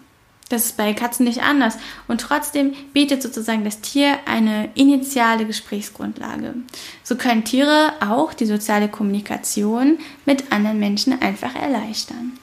Das 0.50 0.66
ist 0.66 0.76
bei 0.76 0.94
Katzen 0.94 1.26
nicht 1.26 1.44
anders. 1.44 1.78
Und 2.10 2.20
trotzdem 2.20 2.74
bietet 2.92 3.24
sozusagen 3.24 3.64
das 3.64 3.80
Tier 3.80 4.18
eine 4.26 4.68
initiale 4.76 5.46
Gesprächsgrundlage. 5.46 6.56
So 7.04 7.16
können 7.16 7.46
Tiere 7.46 7.94
auch 8.02 8.34
die 8.34 8.48
soziale 8.48 8.90
Kommunikation 8.90 9.98
mit 10.26 10.52
anderen 10.52 10.78
Menschen 10.78 11.22
einfach 11.22 11.56
erleichtern. 11.56 12.38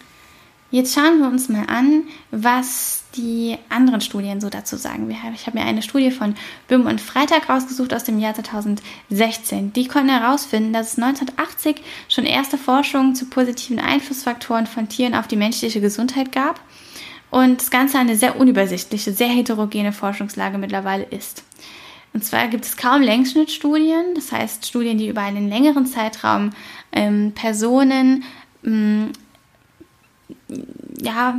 Jetzt 0.73 0.95
schauen 0.95 1.19
wir 1.19 1.27
uns 1.27 1.49
mal 1.49 1.65
an, 1.67 2.05
was 2.31 3.03
die 3.17 3.59
anderen 3.71 4.01
Studien 4.01 4.41
so 4.41 4.51
dazu 4.51 4.77
sagen. 4.77 5.11
Ich 5.35 5.47
habe 5.47 5.59
mir 5.59 5.65
eine 5.65 5.83
Studie 5.83 6.13
von 6.13 6.37
Böhm 6.69 6.87
und 6.87 7.01
Freitag 7.01 7.49
rausgesucht 7.49 7.93
aus 7.93 8.05
dem 8.05 8.21
Jahr 8.21 8.35
2016. 8.35 9.73
Die 9.73 9.89
konnten 9.89 10.11
herausfinden, 10.11 10.73
dass 10.73 10.93
es 10.93 10.99
1980 11.03 11.83
schon 12.09 12.25
erste 12.25 12.57
Forschungen 12.57 13.17
zu 13.17 13.27
positiven 13.27 13.81
Einflussfaktoren 13.81 14.69
von 14.69 14.89
Tieren 14.89 15.17
auf 15.17 15.27
die 15.27 15.35
menschliche 15.35 15.81
Gesundheit 15.81 16.31
gab 16.31 16.61
und 17.31 17.61
das 17.61 17.71
Ganze 17.73 17.99
eine 17.99 18.15
sehr 18.15 18.39
unübersichtliche, 18.39 19.13
sehr 19.13 19.29
heterogene 19.29 19.93
Forschungslage 19.93 20.57
mittlerweile 20.57 21.05
ist. 21.05 21.43
Und 22.13 22.25
zwar 22.25 22.47
gibt 22.47 22.65
es 22.65 22.77
kaum 22.77 23.03
Längsschnittstudien, 23.03 24.15
das 24.15 24.31
heißt 24.31 24.67
Studien, 24.67 24.99
die 24.99 25.09
über 25.09 25.23
einen 25.23 25.49
längeren 25.49 25.87
Zeitraum 25.87 26.51
ähm, 26.93 27.33
Personen 27.35 28.23
ähm, 28.65 29.13
ja, 31.01 31.39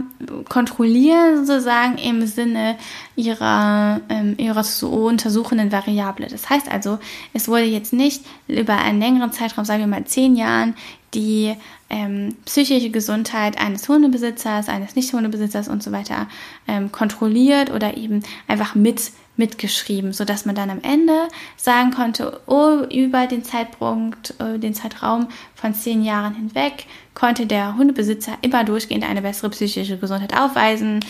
kontrollieren, 0.50 1.46
sozusagen 1.46 1.98
im 1.98 2.26
Sinne 2.26 2.78
ihrer, 3.16 4.02
ähm, 4.10 4.36
ihrer 4.38 4.64
zu 4.64 4.90
untersuchenden 4.90 5.72
Variable. 5.72 6.28
Das 6.28 6.50
heißt 6.50 6.72
also, 6.72 7.00
es 7.34 7.48
wurde 7.48 7.64
jetzt 7.64 7.94
nicht 7.94 8.26
über 8.48 8.78
einen 8.78 9.00
längeren 9.00 9.32
Zeitraum, 9.32 9.66
sagen 9.66 9.82
wir 9.82 9.88
mal 9.88 10.06
zehn 10.06 10.36
Jahren, 10.36 10.76
die 11.14 11.56
ähm, 11.92 12.36
psychische 12.46 12.90
Gesundheit 12.90 13.60
eines 13.60 13.88
Hundebesitzers, 13.88 14.70
eines 14.70 14.96
Nicht-Hundebesitzers 14.96 15.68
und 15.68 15.84
so 15.84 15.92
weiter 15.92 16.28
ähm, 16.68 16.92
kontrolliert 16.92 17.70
oder 17.70 17.98
eben 17.98 18.24
einfach 18.48 18.74
mit 18.74 19.12
mitgeschrieben, 19.38 20.14
so 20.14 20.24
dass 20.26 20.46
man 20.46 20.56
dann 20.56 20.70
am 20.70 20.82
Ende 20.82 21.28
sagen 21.58 21.92
konnte, 21.92 22.42
oh, 22.48 22.84
über 22.92 23.28
den 23.28 23.44
Zeitpunkt, 23.44 24.36
äh, 24.40 24.60
den 24.60 24.74
Zeitraum 24.74 25.30
von 25.56 25.74
zehn 25.74 26.04
Jahren 26.04 26.36
hinweg 26.36 26.86
konnte 27.16 27.46
der 27.46 27.76
Hundebesitzer 27.76 28.34
immer 28.42 28.64
durchgehend 28.64 29.10
eine 29.10 29.22
bessere 29.22 29.50
psychische 29.50 29.98
Gesundheit 29.98 30.38
aufweisen, 30.38 31.04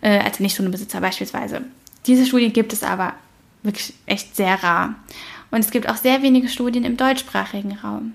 äh, 0.00 0.18
als 0.18 0.38
der 0.38 0.44
Nicht-Hundebesitzer 0.44 1.00
beispielsweise. 1.00 1.62
Diese 2.06 2.26
Studien 2.26 2.52
gibt 2.52 2.72
es 2.72 2.82
aber 2.82 3.14
wirklich 3.62 3.92
echt 4.06 4.34
sehr 4.36 4.62
rar. 4.62 4.94
Und 5.50 5.60
es 5.60 5.70
gibt 5.70 5.88
auch 5.88 5.96
sehr 5.96 6.22
wenige 6.22 6.48
Studien 6.48 6.84
im 6.84 6.96
deutschsprachigen 6.96 7.78
Raum 7.78 8.14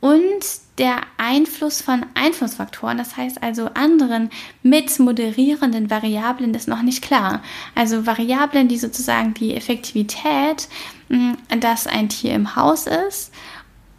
und 0.00 0.40
der 0.78 1.02
Einfluss 1.18 1.82
von 1.82 2.06
Einflussfaktoren, 2.14 2.96
das 2.96 3.16
heißt 3.16 3.42
also 3.42 3.66
anderen 3.74 4.30
mit 4.62 4.98
moderierenden 4.98 5.90
Variablen, 5.90 6.54
ist 6.54 6.68
noch 6.68 6.80
nicht 6.80 7.02
klar. 7.02 7.42
Also 7.74 8.06
Variablen, 8.06 8.68
die 8.68 8.78
sozusagen 8.78 9.34
die 9.34 9.54
Effektivität, 9.54 10.68
hm, 11.08 11.36
dass 11.60 11.86
ein 11.86 12.08
Tier 12.08 12.32
im 12.32 12.56
Haus 12.56 12.86
ist, 12.86 13.30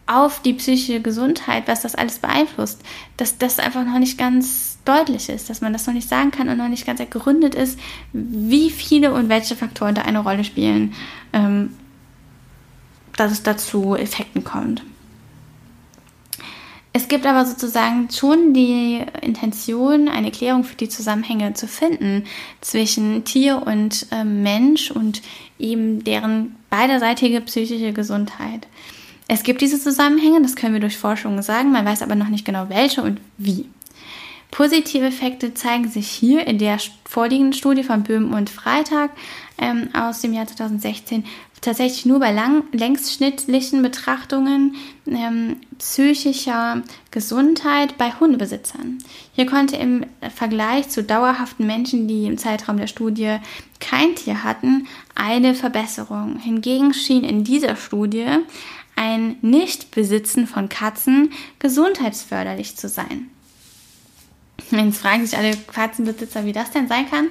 auf 0.08 0.41
die 0.41 0.53
psychische 0.53 1.01
Gesundheit, 1.01 1.67
was 1.67 1.84
das 1.84 1.96
alles 1.96 2.20
beeinflusst, 2.20 2.81
dass 3.17 3.38
das 3.38 3.60
einfach 3.60 3.86
noch 3.86 4.00
nicht 4.00 4.17
ganz 4.17 4.79
deutlich 4.84 5.29
ist, 5.29 5.50
dass 5.50 5.62
man 5.62 5.72
das 5.72 5.86
noch 5.86 5.93
nicht 5.93 6.10
sagen 6.10 6.31
kann 6.31 6.50
und 6.50 6.58
noch 6.58 6.67
nicht 6.67 6.88
ganz 6.88 7.00
ergründet 7.00 7.53
ist, 7.53 7.79
wie 8.12 8.72
viele 8.72 9.13
und 9.13 9.29
welche 9.29 9.55
Faktoren 9.55 9.93
da 9.93 10.01
eine 10.01 10.20
Rolle 10.20 10.43
spielen, 10.43 10.93
ähm, 11.31 11.75
dass 13.15 13.31
es 13.31 13.43
dazu 13.43 13.96
Effekten 13.96 14.43
kommt. 14.43 14.84
Es 16.93 17.07
gibt 17.07 17.25
aber 17.25 17.45
sozusagen 17.45 18.10
schon 18.12 18.53
die 18.53 19.03
Intention, 19.21 20.10
eine 20.10 20.31
Klärung 20.31 20.65
für 20.65 20.75
die 20.75 20.89
Zusammenhänge 20.89 21.53
zu 21.53 21.67
finden 21.67 22.25
zwischen 22.60 23.24
Tier 23.24 23.63
und 23.65 24.07
äh, 24.12 24.25
Mensch 24.25 24.91
und 24.91 25.21
eben 25.57 26.03
deren 26.03 26.55
beiderseitige 26.69 27.39
psychische 27.41 27.93
Gesundheit. 27.93 28.67
Es 29.29 29.43
gibt 29.43 29.62
diese 29.62 29.79
Zusammenhänge, 29.79 30.41
das 30.41 30.57
können 30.57 30.74
wir 30.74 30.81
durch 30.81 30.98
Forschung 30.98 31.41
sagen, 31.41 31.71
man 31.71 31.86
weiß 31.86 32.01
aber 32.01 32.15
noch 32.15 32.27
nicht 32.27 32.43
genau 32.43 32.67
welche 32.67 33.01
und 33.01 33.21
wie. 33.38 33.65
Positive 34.51 35.05
Effekte 35.05 35.53
zeigen 35.53 35.88
sich 35.88 36.10
hier 36.10 36.45
in 36.45 36.57
der 36.57 36.77
vorliegenden 37.05 37.53
Studie 37.53 37.83
von 37.83 38.03
Böhm 38.03 38.33
und 38.33 38.50
Freitag 38.50 39.12
ähm, 39.57 39.88
aus 39.93 40.19
dem 40.19 40.33
Jahr 40.33 40.48
2016 40.48 41.24
tatsächlich 41.61 42.05
nur 42.05 42.19
bei 42.19 42.31
lang, 42.31 42.63
längsschnittlichen 42.71 43.81
Betrachtungen 43.83 44.75
ähm, 45.05 45.57
psychischer 45.77 46.81
Gesundheit 47.11 47.97
bei 47.97 48.11
Hundebesitzern. 48.11 48.97
Hier 49.33 49.45
konnte 49.45 49.77
im 49.77 50.05
Vergleich 50.35 50.89
zu 50.89 51.03
dauerhaften 51.03 51.67
Menschen, 51.67 52.07
die 52.07 52.25
im 52.25 52.37
Zeitraum 52.37 52.77
der 52.77 52.87
Studie 52.87 53.37
kein 53.79 54.15
Tier 54.15 54.43
hatten, 54.43 54.87
eine 55.15 55.53
Verbesserung. 55.53 56.39
Hingegen 56.39 56.93
schien 56.93 57.23
in 57.23 57.43
dieser 57.43 57.75
Studie 57.75 58.27
ein 58.95 59.37
Nichtbesitzen 59.41 60.47
von 60.47 60.67
Katzen 60.67 61.31
gesundheitsförderlich 61.59 62.75
zu 62.75 62.89
sein. 62.89 63.29
Jetzt 64.69 64.99
fragen 64.99 65.25
sich 65.25 65.37
alle 65.37 65.55
Katzenbesitzer, 65.55 66.45
wie 66.45 66.53
das 66.53 66.71
denn 66.71 66.87
sein 66.87 67.09
kann. 67.09 67.27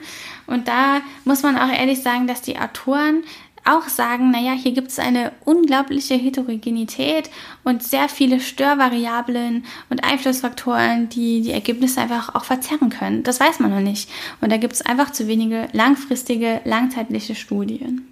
Und 0.47 0.69
da 0.69 1.01
muss 1.25 1.43
man 1.43 1.57
auch 1.57 1.71
ehrlich 1.71 2.03
sagen, 2.03 2.27
dass 2.27 2.43
die 2.43 2.59
Autoren 2.59 3.23
auch 3.65 3.89
sagen, 3.89 4.31
naja, 4.31 4.53
hier 4.53 4.73
gibt 4.73 4.89
es 4.89 4.99
eine 4.99 5.33
unglaubliche 5.45 6.15
Heterogenität 6.15 7.31
und 7.65 7.83
sehr 7.83 8.09
viele 8.09 8.41
Störvariablen 8.41 9.65
und 9.91 10.05
Einflussfaktoren, 10.05 11.09
die 11.09 11.43
die 11.43 11.53
Ergebnisse 11.53 12.01
einfach 12.01 12.35
auch 12.35 12.45
verzerren 12.45 12.91
können. 12.91 13.23
Das 13.23 13.41
weiß 13.41 13.61
man 13.61 13.71
noch 13.71 13.81
nicht. 13.81 14.11
Und 14.41 14.51
da 14.51 14.57
gibt 14.57 14.73
es 14.73 14.83
einfach 14.83 15.11
zu 15.11 15.27
wenige 15.27 15.69
langfristige, 15.73 16.61
langzeitliche 16.65 17.35
Studien. 17.35 18.11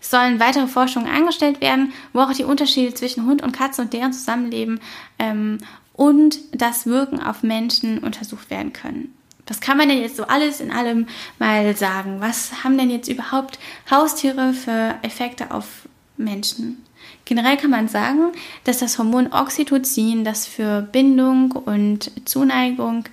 Es 0.00 0.10
sollen 0.10 0.40
weitere 0.40 0.66
Forschungen 0.66 1.08
angestellt 1.08 1.60
werden, 1.60 1.92
wo 2.12 2.20
auch 2.20 2.32
die 2.32 2.44
Unterschiede 2.44 2.92
zwischen 2.92 3.24
Hund 3.24 3.42
und 3.42 3.52
Katze 3.52 3.82
und 3.82 3.92
deren 3.92 4.12
Zusammenleben 4.12 4.80
ähm, 5.20 5.58
und 5.94 6.38
das 6.52 6.86
Wirken 6.86 7.20
auf 7.22 7.44
Menschen 7.44 7.98
untersucht 7.98 8.50
werden 8.50 8.72
können. 8.72 9.14
Was 9.46 9.60
kann 9.60 9.76
man 9.76 9.88
denn 9.88 10.00
jetzt 10.00 10.16
so 10.16 10.24
alles 10.24 10.60
in 10.60 10.70
allem 10.70 11.06
mal 11.38 11.76
sagen? 11.76 12.20
Was 12.20 12.62
haben 12.62 12.78
denn 12.78 12.90
jetzt 12.90 13.08
überhaupt 13.08 13.58
Haustiere 13.90 14.52
für 14.52 14.94
Effekte 15.02 15.50
auf 15.50 15.88
Menschen? 16.16 16.84
Generell 17.24 17.56
kann 17.56 17.70
man 17.70 17.88
sagen, 17.88 18.32
dass 18.64 18.78
das 18.78 18.98
Hormon 18.98 19.32
Oxytocin, 19.32 20.24
das 20.24 20.46
für 20.46 20.82
Bindung 20.82 21.52
und 21.52 22.10
Zuneigung 22.24 23.04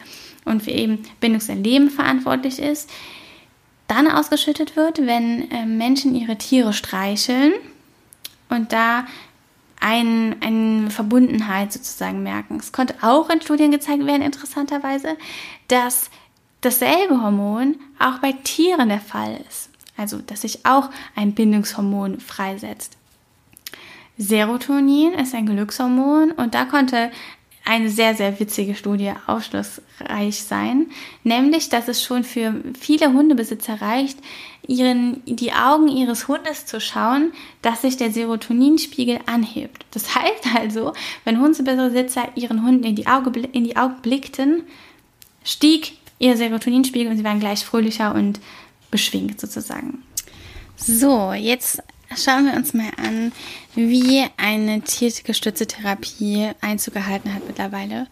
und 0.46 0.64
für 0.64 0.72
eben 0.72 1.04
Bindungserleben 1.20 1.90
verantwortlich 1.90 2.60
ist, 2.60 2.90
dann 3.88 4.10
ausgeschüttet 4.10 4.76
wird, 4.76 5.00
wenn 5.00 5.50
äh, 5.52 5.66
Menschen 5.66 6.16
ihre 6.16 6.38
Tiere 6.38 6.74
streicheln 6.74 7.54
und 8.50 8.72
da 8.72 9.06
ein, 9.80 10.36
eine 10.42 10.90
Verbundenheit 10.90 11.72
sozusagen 11.72 12.24
merken. 12.24 12.58
Es 12.60 12.72
konnte 12.72 12.96
auch 13.02 13.30
in 13.30 13.42
Studien 13.42 13.72
gezeigt 13.72 14.06
werden, 14.06 14.22
interessanterweise, 14.22 15.18
dass 15.68 16.10
dasselbe 16.62 17.22
Hormon 17.22 17.78
auch 17.98 18.20
bei 18.20 18.34
Tieren 18.34 18.90
der 18.90 19.00
Fall 19.00 19.40
ist. 19.48 19.70
Also, 19.98 20.20
dass 20.20 20.42
sich 20.42 20.66
auch 20.66 20.90
ein 21.16 21.34
Bindungshormon 21.34 22.20
freisetzt. 22.20 22.98
Serotonin 24.18 25.14
ist 25.14 25.34
ein 25.34 25.46
Glückshormon 25.46 26.32
und 26.32 26.54
da 26.54 26.66
konnte 26.66 27.10
eine 27.70 27.92
sehr, 27.92 28.16
sehr 28.16 28.40
witzige 28.40 28.74
Studie 28.74 29.14
aufschlussreich 29.28 30.42
sein, 30.42 30.88
nämlich, 31.24 31.70
dass 31.70 31.88
es 31.88 32.04
schon 32.04 32.24
für 32.24 32.56
viele 32.80 33.14
Hundebesitzer 33.14 33.80
reicht, 33.80 34.18
ihren, 34.68 35.22
die 35.28 35.54
Augen 35.54 35.88
ihres 35.88 36.28
Hundes 36.28 36.66
zu 36.66 36.82
schauen, 36.82 37.32
dass 37.62 37.84
sich 37.84 37.96
der 37.96 38.12
Serotoninspiegel 38.12 39.20
anhebt. 39.28 39.86
Das 39.92 40.16
heißt 40.16 40.48
also, 40.58 40.94
wenn 41.26 41.40
Hundebesitzer 41.40 42.30
ihren 42.34 42.66
Hunden 42.66 42.84
in 42.84 42.96
die, 42.96 43.06
Auge, 43.06 43.40
in 43.52 43.66
die 43.66 43.78
Augen 43.78 44.02
blickten, 44.02 44.64
stieg 45.44 45.94
ihr 46.18 46.38
Serotoninspiegel 46.38 47.12
und 47.12 47.18
sie 47.18 47.24
waren 47.24 47.40
gleich 47.40 47.64
fröhlicher 47.64 48.16
und 48.16 48.40
beschwingt 48.90 49.40
sozusagen. 49.40 50.04
So, 50.76 51.34
jetzt 51.34 51.84
schauen 52.16 52.46
wir 52.46 52.54
uns 52.54 52.74
mal 52.74 52.92
an, 52.98 53.32
wie 53.75 54.25
eine 54.38 54.82
tiergestützte 54.82 55.68
Therapie 55.68 56.50
Einzug 56.62 56.96
gehalten 56.96 57.34
hat 57.34 57.48
mittlerweile. 57.48 58.08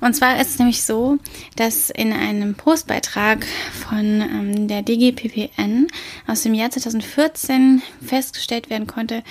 Und 0.00 0.14
zwar 0.14 0.40
ist 0.40 0.50
es 0.50 0.58
nämlich 0.58 0.82
so, 0.82 1.18
dass 1.56 1.90
in 1.90 2.12
einem 2.12 2.54
Postbeitrag 2.54 3.46
von 3.72 4.20
ähm, 4.20 4.68
der 4.68 4.82
DGPPN 4.82 5.88
aus 6.26 6.42
dem 6.42 6.54
Jahr 6.54 6.70
2014 6.70 7.82
festgestellt 8.04 8.70
werden 8.70 8.86
konnte, 8.86 9.22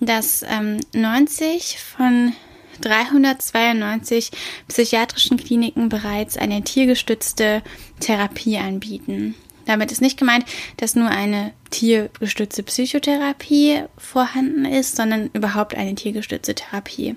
dass 0.00 0.42
ähm, 0.42 0.80
90 0.92 1.78
von 1.78 2.32
392 2.80 4.30
psychiatrischen 4.68 5.36
Kliniken 5.36 5.88
bereits 5.88 6.36
eine 6.36 6.62
tiergestützte 6.62 7.62
Therapie 8.00 8.58
anbieten. 8.58 9.34
Damit 9.70 9.92
ist 9.92 10.00
nicht 10.00 10.18
gemeint, 10.18 10.44
dass 10.78 10.96
nur 10.96 11.08
eine 11.08 11.52
tiergestützte 11.70 12.64
Psychotherapie 12.64 13.84
vorhanden 13.96 14.64
ist, 14.64 14.96
sondern 14.96 15.30
überhaupt 15.32 15.76
eine 15.76 15.94
tiergestützte 15.94 16.56
Therapie. 16.56 17.14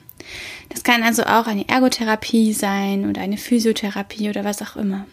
Das 0.69 0.83
kann 0.83 1.01
also 1.01 1.23
auch 1.23 1.47
eine 1.47 1.67
Ergotherapie 1.67 2.53
sein 2.53 3.09
oder 3.09 3.21
eine 3.21 3.37
Physiotherapie 3.37 4.29
oder 4.29 4.43
was 4.43 4.61
auch 4.61 4.75
immer. 4.75 5.07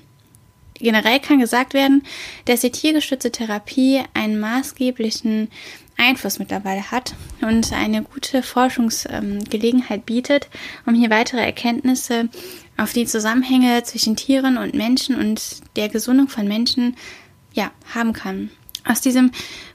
Generell 0.75 1.19
kann 1.19 1.41
gesagt 1.41 1.73
werden, 1.73 2.03
dass 2.45 2.61
die 2.61 2.73
tiergestützte 2.73 3.33
Therapie 3.33 4.03
einen 4.13 4.39
maßgeblichen 4.39 5.49
Einfluss 5.97 6.39
mittlerweile 6.39 6.91
hat 6.91 7.15
und 7.41 7.73
eine 7.73 8.03
gute 8.03 8.43
Forschungsgelegenheit 8.43 10.05
bietet, 10.05 10.51
um 10.85 10.95
hier 10.95 11.09
weitere 11.09 11.41
Erkenntnisse 11.41 12.29
auf 12.77 12.93
die 12.93 13.07
Zusammenhänge 13.07 13.83
zwischen 13.83 14.17
Tieren 14.17 14.59
und 14.59 14.75
Menschen 14.75 15.17
und 15.17 15.61
der 15.77 15.89
Gesundung 15.89 16.29
von 16.29 16.47
Menschen 16.47 16.97
ja, 17.53 17.71
haben 17.95 18.13
kann. 18.13 18.51
Aus 18.85 19.01
diesem 19.01 19.31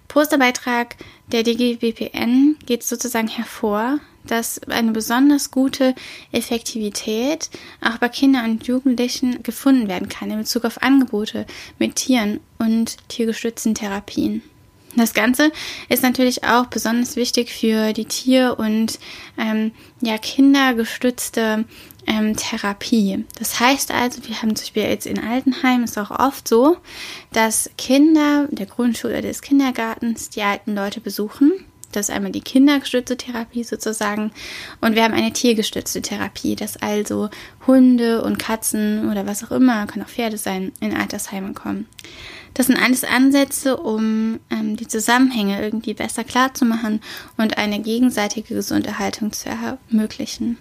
Posterbeitrag 0.08 0.96
der 1.28 1.44
DGWPN 1.44 2.58
geht 2.66 2.84
sozusagen 2.84 3.28
hervor, 3.28 4.00
dass 4.26 4.62
eine 4.64 4.92
besonders 4.92 5.52
gute 5.52 5.94
Effektivität 6.32 7.50
auch 7.82 7.98
bei 7.98 8.10
Kindern 8.10 8.52
und 8.52 8.68
Jugendlichen 8.68 9.44
gefunden 9.44 9.88
werden 9.88 10.10
kann 10.10 10.32
in 10.32 10.40
Bezug 10.40 10.66
auf 10.66 10.82
Angebote 10.82 11.46
mit 11.80 11.96
Tieren 11.96 12.40
und 12.58 12.98
tiergestützten 13.08 13.76
Therapien. 13.76 14.42
Das 14.96 15.14
Ganze 15.14 15.52
ist 15.90 16.04
natürlich 16.04 16.46
auch 16.46 16.68
besonders 16.68 17.18
wichtig 17.18 17.52
für 17.52 17.92
die 17.92 18.06
Tier- 18.06 18.58
und 18.58 18.98
ähm, 19.38 19.74
ja, 20.02 20.18
kindergestützte 20.18 21.66
ähm, 22.08 22.36
Therapie. 22.36 23.26
Das 23.38 23.60
heißt 23.60 23.92
also, 23.92 24.22
wir 24.28 24.42
haben 24.42 24.56
zum 24.56 24.64
Beispiel 24.64 24.84
jetzt 24.84 25.08
in 25.08 25.20
Altenheim 25.20 25.84
ist 25.84 25.98
auch 25.98 26.12
oft 26.12 26.48
so, 26.48 26.78
dass 27.32 27.70
Kinder 27.78 28.48
der 28.52 28.66
Grundschule 28.66 29.14
oder 29.14 29.22
des 29.24 29.42
Kindergartens 29.42 30.30
die 30.30 30.42
alten 30.42 30.76
Leute 30.76 31.02
besuchen. 31.02 31.52
Das 31.92 32.10
ist 32.10 32.16
einmal 32.16 32.32
die 32.32 32.42
kindergestützte 32.42 33.16
Therapie 33.16 33.64
sozusagen. 33.64 34.32
Und 34.82 34.96
wir 34.96 35.04
haben 35.04 35.14
eine 35.14 35.32
tiergestützte 35.32 36.02
Therapie, 36.02 36.56
dass 36.56 36.76
also 36.78 37.30
Hunde 37.68 38.22
und 38.22 38.38
Katzen 38.38 39.10
oder 39.10 39.26
was 39.26 39.44
auch 39.46 39.52
immer, 39.52 39.86
kann 39.88 40.04
auch 40.04 40.10
Pferde 40.10 40.38
sein, 40.38 40.74
in 40.82 40.94
Altersheime 40.96 41.54
kommen. 41.54 41.88
Das 42.54 42.68
sind 42.68 42.82
alles 42.82 43.04
Ansätze, 43.04 43.78
um 43.78 44.40
ähm, 44.50 44.76
die 44.76 44.88
Zusammenhänge 44.88 45.62
irgendwie 45.62 45.94
besser 45.94 46.24
klarzumachen 46.24 47.02
und 47.38 47.58
eine 47.58 47.80
gegenseitige 47.80 48.56
Gesunderhaltung 48.56 49.32
zu 49.32 49.50
ermöglichen. 49.50 50.58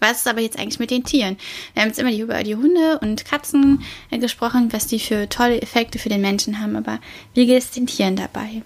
Was 0.00 0.18
ist 0.18 0.28
aber 0.28 0.40
jetzt 0.40 0.58
eigentlich 0.58 0.78
mit 0.78 0.90
den 0.90 1.04
Tieren? 1.04 1.36
Wir 1.74 1.82
haben 1.82 1.88
jetzt 1.88 1.98
immer 1.98 2.12
über 2.12 2.42
die 2.42 2.56
Hunde 2.56 2.98
und 3.00 3.24
Katzen 3.24 3.82
äh, 4.10 4.18
gesprochen, 4.18 4.72
was 4.72 4.86
die 4.86 4.98
für 4.98 5.28
tolle 5.28 5.60
Effekte 5.60 5.98
für 5.98 6.08
den 6.08 6.20
Menschen 6.20 6.60
haben, 6.60 6.76
aber 6.76 7.00
wie 7.34 7.46
geht 7.46 7.62
es 7.62 7.70
den 7.70 7.86
Tieren 7.86 8.16
dabei? 8.16 8.62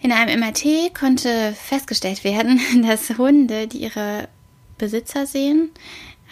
In 0.00 0.12
einem 0.12 0.40
MRT 0.40 0.94
konnte 0.94 1.54
festgestellt 1.54 2.24
werden, 2.24 2.60
dass 2.86 3.16
Hunde, 3.18 3.66
die 3.66 3.78
ihre 3.78 4.28
Besitzer 4.78 5.26
sehen, 5.26 5.70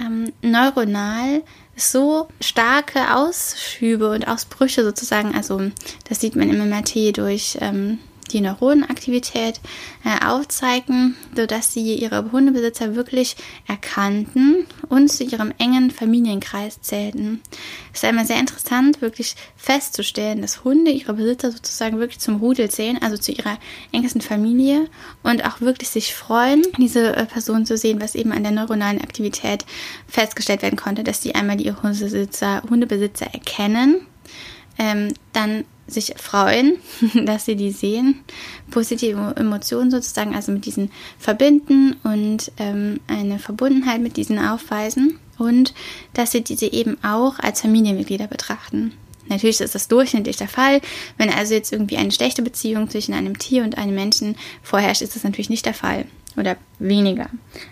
ähm, 0.01 0.33
neuronal 0.43 1.43
so 1.77 2.29
starke 2.41 3.15
Ausschübe 3.17 4.11
und 4.11 4.29
Ausbrüche 4.29 4.85
sozusagen, 4.85 5.35
also 5.35 5.71
das 6.09 6.21
sieht 6.21 6.37
man 6.37 6.51
im 6.51 6.69
MRT 6.69 7.17
durch 7.17 7.59
ähm, 7.61 7.99
die 8.33 8.41
Neuronenaktivität 8.41 9.61
äh, 10.05 10.25
aufzeigen, 10.25 11.17
sodass 11.35 11.73
sie 11.73 11.95
ihre 11.95 12.33
Hundebesitzer 12.33 12.95
wirklich 12.95 13.37
erkannten 13.67 14.67
und 14.89 15.11
zu 15.11 15.25
ihrem 15.25 15.53
engen 15.59 15.91
Familienkreis 15.91 16.81
zählten. 16.81 17.41
Es 17.93 18.03
ist 18.03 18.05
einmal 18.05 18.27
sehr 18.27 18.41
interessant, 18.41 19.01
wirklich 19.01 19.37
festzustellen, 19.57 20.43
dass 20.43 20.65
Hunde 20.65 20.91
ihre 20.91 21.15
Besitzer 21.15 21.53
sozusagen 21.53 21.99
wirklich 21.99 22.21
zum 22.21 22.37
Rudel 22.37 22.71
zählen, 22.71 22.99
also 23.01 23.17
zu 23.17 23.33
ihrer 23.33 23.59
engsten 23.93 24.21
Familie 24.21 24.89
und 25.23 25.45
auch 25.45 25.61
wirklich 25.61 25.91
sich 25.91 26.15
freuen, 26.15 26.63
diese 26.79 27.15
äh, 27.17 27.27
Person 27.27 27.67
zu 27.67 27.77
sehen, 27.77 28.01
was 28.01 28.15
eben 28.15 28.33
an 28.33 28.43
der 28.43 28.53
neuronalen 28.53 29.01
Aktivität 29.01 29.65
festgestellt 30.09 30.63
werden 30.63 30.77
konnte, 30.77 31.05
dass 31.05 31.21
die 31.21 31.35
einmal 31.35 31.57
die 31.57 31.73
Hundebesitzer, 31.73 32.63
Hundebesitzer 32.69 33.27
erkennen, 33.33 34.07
ähm, 34.79 35.15
dann 35.33 35.65
sich 35.87 36.15
freuen, 36.17 36.77
dass 37.27 37.45
sie 37.45 37.57
die 37.57 37.71
sehen, 37.71 38.21
positive 38.71 39.35
Emotionen 39.37 39.91
sozusagen, 39.91 40.35
also 40.35 40.53
mit 40.53 40.67
diesen 40.67 40.91
verbinden 41.19 41.97
und 42.05 42.53
ähm, 42.59 43.01
eine 43.07 43.39
Verbundenheit 43.39 44.01
mit 44.01 44.17
diesen 44.17 44.39
aufweisen 44.39 45.19
und 45.39 45.75
dass 46.15 46.33
sie 46.33 46.43
diese 46.43 46.73
eben 46.73 46.97
auch 47.03 47.39
als 47.39 47.61
Familienmitglieder 47.61 48.27
betrachten. 48.27 48.93
Natürlich 49.29 49.61
ist 49.61 49.75
das 49.75 49.89
durchschnittlich 49.89 50.37
der 50.37 50.49
Fall. 50.49 50.81
Wenn 51.17 51.31
also 51.31 51.55
jetzt 51.55 51.73
irgendwie 51.73 51.97
eine 51.97 52.13
schlechte 52.13 52.43
Beziehung 52.43 52.91
zwischen 52.91 53.15
einem 53.15 53.39
Tier 53.39 53.65
und 53.65 53.79
einem 53.79 53.95
Menschen 53.95 54.37
vorherrscht, 54.63 55.03
ist 55.03 55.17
das 55.17 55.25
natürlich 55.25 55.51
nicht 55.51 55.65
der 55.65 55.75
Fall 55.75 56.05
oder 56.37 56.57
weniger. 56.79 57.31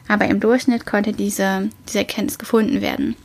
Aber 0.09 0.27
im 0.27 0.40
Durchschnitt 0.40 0.87
konnte 0.87 1.12
diese, 1.12 1.68
diese 1.88 1.98
Erkenntnis 1.98 2.38
gefunden 2.38 2.81
werden. 2.81 3.16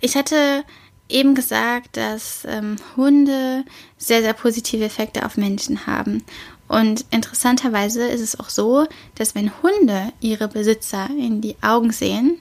Ich 0.00 0.14
hatte 0.16 0.64
eben 1.08 1.34
gesagt, 1.34 1.96
dass 1.96 2.44
ähm, 2.46 2.76
Hunde 2.96 3.64
sehr, 3.96 4.22
sehr 4.22 4.34
positive 4.34 4.84
Effekte 4.84 5.24
auf 5.24 5.36
Menschen 5.36 5.86
haben. 5.86 6.22
Und 6.68 7.06
interessanterweise 7.10 8.06
ist 8.06 8.20
es 8.20 8.38
auch 8.38 8.50
so, 8.50 8.86
dass 9.14 9.34
wenn 9.34 9.50
Hunde 9.62 10.12
ihre 10.20 10.48
Besitzer 10.48 11.08
in 11.18 11.40
die 11.40 11.56
Augen 11.62 11.92
sehen, 11.92 12.38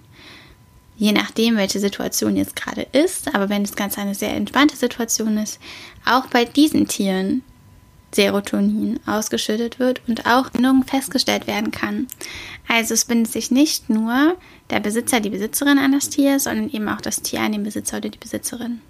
je 0.97 1.13
nachdem, 1.13 1.56
welche 1.56 1.80
Situation 1.80 2.36
jetzt 2.36 2.56
gerade 2.56 2.88
ist, 2.91 3.34
aber 3.34 3.49
wenn 3.49 3.63
das 3.63 3.75
Ganze 3.75 4.01
eine 4.01 4.15
sehr 4.15 4.34
entspannte 4.34 4.75
Situation 4.75 5.38
ist, 5.38 5.60
auch 6.06 6.25
bei 6.27 6.43
diesen 6.43 6.88
Tieren 6.88 7.43
Serotonin 8.17 8.99
ausgeschüttet 9.06 9.77
wird 9.77 10.01
und 10.08 10.25
auch 10.25 10.49
Bindung 10.49 10.84
festgestellt 10.84 11.45
werden 11.45 11.69
kann. 11.69 12.08
Also 12.67 12.95
es 12.95 13.06
bindet 13.06 13.32
sich 13.32 13.51
nicht 13.51 13.91
nur 13.91 14.36
der 14.71 14.80
Besitzer, 14.80 15.19
die 15.19 15.30
Besitzerin 15.30 15.77
an 15.77 15.91
das 15.91 16.10
Tier, 16.10 16.39
sondern 16.39 16.71
eben 16.71 16.89
auch 16.89 16.99
das 16.99 17.21
Tier 17.21 17.41
an 17.41 17.51
den 17.51 17.63
Besitzer 17.63 17.97
oder 17.97 18.10
die 18.10 18.17
Besitzerin. 18.17 18.82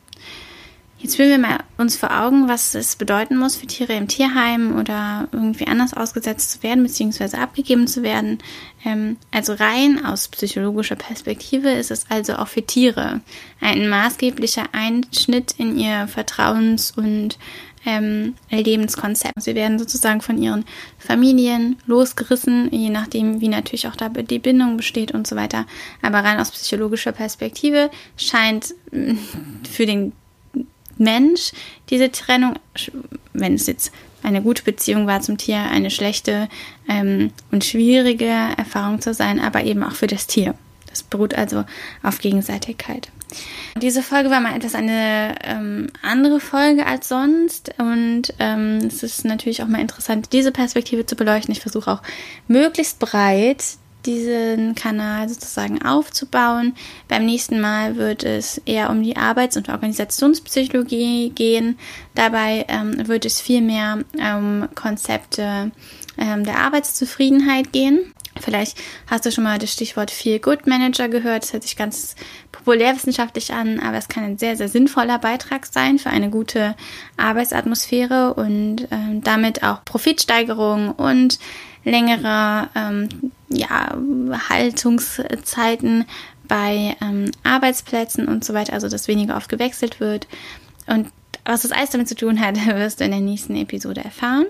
Jetzt 1.00 1.18
führen 1.18 1.30
wir 1.30 1.38
mal 1.38 1.60
uns 1.78 1.96
vor 1.96 2.10
Augen, 2.10 2.48
was 2.48 2.74
es 2.74 2.96
bedeuten 2.96 3.38
muss 3.38 3.56
für 3.56 3.68
Tiere 3.68 3.94
im 3.94 4.08
Tierheim 4.08 4.80
oder 4.80 5.28
irgendwie 5.32 5.68
anders 5.68 5.94
ausgesetzt 5.94 6.50
zu 6.52 6.63
werden 6.63 6.82
bzw. 6.82 7.38
abgegeben 7.38 7.86
zu 7.86 8.02
werden. 8.02 8.40
Ähm, 8.84 9.18
also 9.30 9.54
rein 9.54 10.04
aus 10.04 10.30
psychologischer 10.30 10.96
Perspektive 10.96 11.70
ist 11.70 11.92
es 11.92 12.10
also 12.10 12.38
auch 12.38 12.48
für 12.48 12.63
Tiere 12.66 13.22
ein 13.60 13.90
maßgeblicher 13.90 14.70
Einschnitt 14.72 15.54
in 15.60 15.78
ihr 15.78 16.08
Vertrauens- 16.08 16.98
und 16.98 17.38
ähm, 17.88 18.36
Lebenskonzept. 18.52 19.41
Sie 19.41 19.56
werden 19.56 19.80
sozusagen 19.80 20.21
von 20.21 20.38
ihren 20.38 20.65
Familien 21.00 21.78
losgerissen, 21.88 22.69
je 22.71 22.89
nachdem, 22.89 23.39
wie 23.39 23.47
natürlich 23.47 23.88
auch 23.88 23.95
da 23.95 24.10
die 24.10 24.39
Bindung 24.39 24.78
besteht 24.78 25.13
und 25.13 25.26
so 25.26 25.36
weiter. 25.36 25.65
Aber 26.02 26.19
rein 26.19 26.39
aus 26.39 26.52
psychologischer 26.52 27.13
Perspektive 27.13 27.89
scheint 28.17 28.76
mm, 28.91 29.13
für 29.71 29.86
den 29.86 30.12
Mensch 30.97 31.54
diese 31.89 32.12
Trennung, 32.12 32.56
wenn 33.34 33.54
es 33.54 33.67
jetzt 33.67 33.93
eine 34.21 34.41
gute 34.41 34.63
Beziehung 34.63 35.08
war 35.08 35.21
zum 35.21 35.38
Tier, 35.38 35.58
eine 35.58 35.89
schlechte 35.89 36.50
ähm, 36.89 37.32
und 37.52 37.63
schwierige 37.63 38.26
Erfahrung 38.26 39.00
zu 39.00 39.13
sein, 39.13 39.39
aber 39.39 39.63
eben 39.63 39.84
auch 39.84 39.93
für 39.93 40.08
das 40.08 40.28
Tier. 40.28 40.56
Das 40.98 41.04
beruht 41.04 41.36
also 41.36 41.64
auf 42.02 42.18
Gegenseitigkeit. 42.18 43.10
Diese 43.80 44.02
Folge 44.02 44.32
war 44.32 44.42
mal 44.42 44.56
etwas 44.56 44.74
eine 44.74 45.36
ähm, 45.44 45.90
andere 46.02 46.40
Folge 46.40 46.88
als 46.88 47.08
sonst 47.08 47.72
und 47.78 48.34
ähm, 48.40 48.80
es 48.88 49.04
ist 49.04 49.26
natürlich 49.26 49.62
auch 49.62 49.68
mal 49.68 49.82
interessant, 49.82 50.34
diese 50.34 50.52
Perspektive 50.52 51.06
zu 51.06 51.16
beleuchten. 51.16 51.52
Ich 51.52 51.62
versuche 51.62 51.92
auch 51.92 52.02
möglichst 52.48 52.98
breit 52.98 53.64
diesen 54.08 54.74
Kanal 54.74 55.30
sozusagen 55.30 55.84
aufzubauen. 55.84 56.74
Beim 57.08 57.26
nächsten 57.26 57.60
Mal 57.60 57.98
wird 57.98 58.24
es 58.24 58.60
eher 58.66 58.90
um 58.90 59.04
die 59.04 59.18
Arbeits- 59.18 59.58
und 59.58 59.70
Organisationspsychologie 59.70 61.30
gehen. 61.30 61.78
Dabei 62.16 62.66
ähm, 62.70 63.08
wird 63.08 63.26
es 63.26 63.40
viel 63.40 63.62
mehr 63.62 64.00
um 64.16 64.68
Konzepte 64.74 65.72
ähm, 66.18 66.44
der 66.44 66.58
Arbeitszufriedenheit 66.60 67.72
gehen. 67.72 68.14
Vielleicht 68.41 68.78
hast 69.08 69.26
du 69.26 69.32
schon 69.32 69.43
mal 69.43 69.60
das 69.60 69.71
Stichwort 69.71 70.12
Feel 70.12 70.39
Good 70.39 70.67
Manager 70.67 71.10
gehört. 71.10 71.43
Das 71.43 71.54
hört 71.54 71.63
sich 71.63 71.76
ganz 71.76 72.15
populärwissenschaftlich 72.52 73.54
an, 73.54 73.80
aber 73.80 73.97
es 73.97 74.08
kann 74.08 74.23
ein 74.23 74.38
sehr, 74.38 74.58
sehr 74.58 74.69
sinnvoller 74.69 75.19
Beitrag 75.19 75.65
sein 75.65 76.00
für 76.00 76.10
eine 76.10 76.30
gute 76.30 76.76
Arbeitsatmosphäre 77.17 78.34
und 78.34 78.88
ähm, 78.91 79.21
damit 79.23 79.63
auch 79.63 79.84
Profitsteigerung 79.86 80.91
und 80.91 81.39
längere 81.84 82.69
ähm, 82.76 83.32
ja, 83.50 83.95
Haltungszeiten 84.50 86.06
bei 86.47 86.95
ähm, 87.02 87.32
Arbeitsplätzen 87.43 88.28
und 88.28 88.43
so 88.43 88.54
weiter, 88.54 88.73
also 88.73 88.89
dass 88.89 89.08
weniger 89.08 89.38
oft 89.38 89.50
gewechselt 89.50 90.00
wird. 90.00 90.28
Und 90.88 91.10
was 91.45 91.62
das 91.62 91.71
alles 91.71 91.91
damit 91.91 92.08
zu 92.08 92.15
tun 92.15 92.39
hat, 92.39 92.56
wirst 92.65 93.00
du 93.00 93.06
in 93.06 93.12
der 93.12 93.19
nächsten 93.19 93.56
Episode 93.56 94.04
erfahren. 94.04 94.45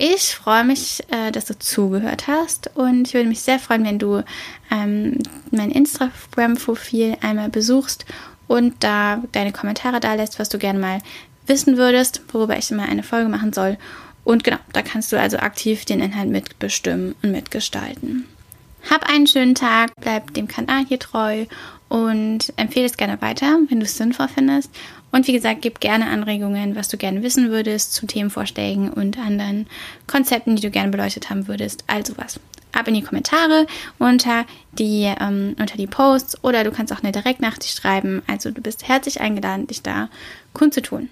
Ich 0.00 0.36
freue 0.36 0.62
mich, 0.62 1.02
äh, 1.10 1.32
dass 1.32 1.46
du 1.46 1.58
zugehört 1.58 2.28
hast 2.28 2.70
und 2.76 3.08
ich 3.08 3.14
würde 3.14 3.28
mich 3.28 3.40
sehr 3.40 3.58
freuen, 3.58 3.84
wenn 3.84 3.98
du 3.98 4.22
ähm, 4.70 5.18
mein 5.50 5.72
Instagram-Profil 5.72 7.16
einmal 7.20 7.48
besuchst 7.48 8.06
und 8.46 8.84
da 8.84 9.20
deine 9.32 9.50
Kommentare 9.50 9.98
da 9.98 10.14
lässt, 10.14 10.38
was 10.38 10.48
du 10.50 10.58
gerne 10.58 10.78
mal 10.78 11.00
wissen 11.48 11.76
würdest, 11.76 12.22
worüber 12.32 12.56
ich 12.56 12.70
mal 12.70 12.88
eine 12.88 13.02
Folge 13.02 13.28
machen 13.28 13.52
soll. 13.52 13.76
Und 14.22 14.44
genau, 14.44 14.58
da 14.72 14.82
kannst 14.82 15.10
du 15.10 15.18
also 15.18 15.38
aktiv 15.38 15.84
den 15.84 15.98
Inhalt 15.98 16.28
mitbestimmen 16.28 17.16
und 17.24 17.32
mitgestalten. 17.32 18.24
Hab 18.88 19.10
einen 19.10 19.26
schönen 19.26 19.56
Tag, 19.56 19.90
bleib 20.00 20.32
dem 20.34 20.46
Kanal 20.46 20.84
hier 20.86 21.00
treu 21.00 21.46
und 21.88 22.52
empfehle 22.56 22.86
es 22.86 22.96
gerne 22.96 23.20
weiter, 23.20 23.58
wenn 23.68 23.80
du 23.80 23.86
es 23.86 23.96
sinnvoll 23.96 24.28
findest. 24.28 24.70
Und 25.10 25.26
wie 25.26 25.32
gesagt, 25.32 25.62
gib 25.62 25.80
gerne 25.80 26.06
Anregungen, 26.06 26.76
was 26.76 26.88
du 26.88 26.96
gerne 26.96 27.22
wissen 27.22 27.50
würdest 27.50 27.94
zu 27.94 28.06
Themenvorschlägen 28.06 28.90
und 28.90 29.18
anderen 29.18 29.66
Konzepten, 30.06 30.56
die 30.56 30.62
du 30.62 30.70
gerne 30.70 30.90
beleuchtet 30.90 31.30
haben 31.30 31.48
würdest. 31.48 31.84
Also 31.86 32.14
was. 32.16 32.38
Ab 32.72 32.86
in 32.86 32.94
die 32.94 33.02
Kommentare 33.02 33.66
unter 33.98 34.44
die, 34.72 35.10
ähm, 35.20 35.56
unter 35.58 35.78
die 35.78 35.86
Posts 35.86 36.44
oder 36.44 36.64
du 36.64 36.70
kannst 36.70 36.92
auch 36.92 37.02
eine 37.02 37.12
Direktnachricht 37.12 37.78
schreiben. 37.78 38.22
Also 38.26 38.50
du 38.50 38.60
bist 38.60 38.86
herzlich 38.86 39.22
eingeladen, 39.22 39.66
dich 39.66 39.82
da 39.82 40.10
kundzutun. 40.52 41.08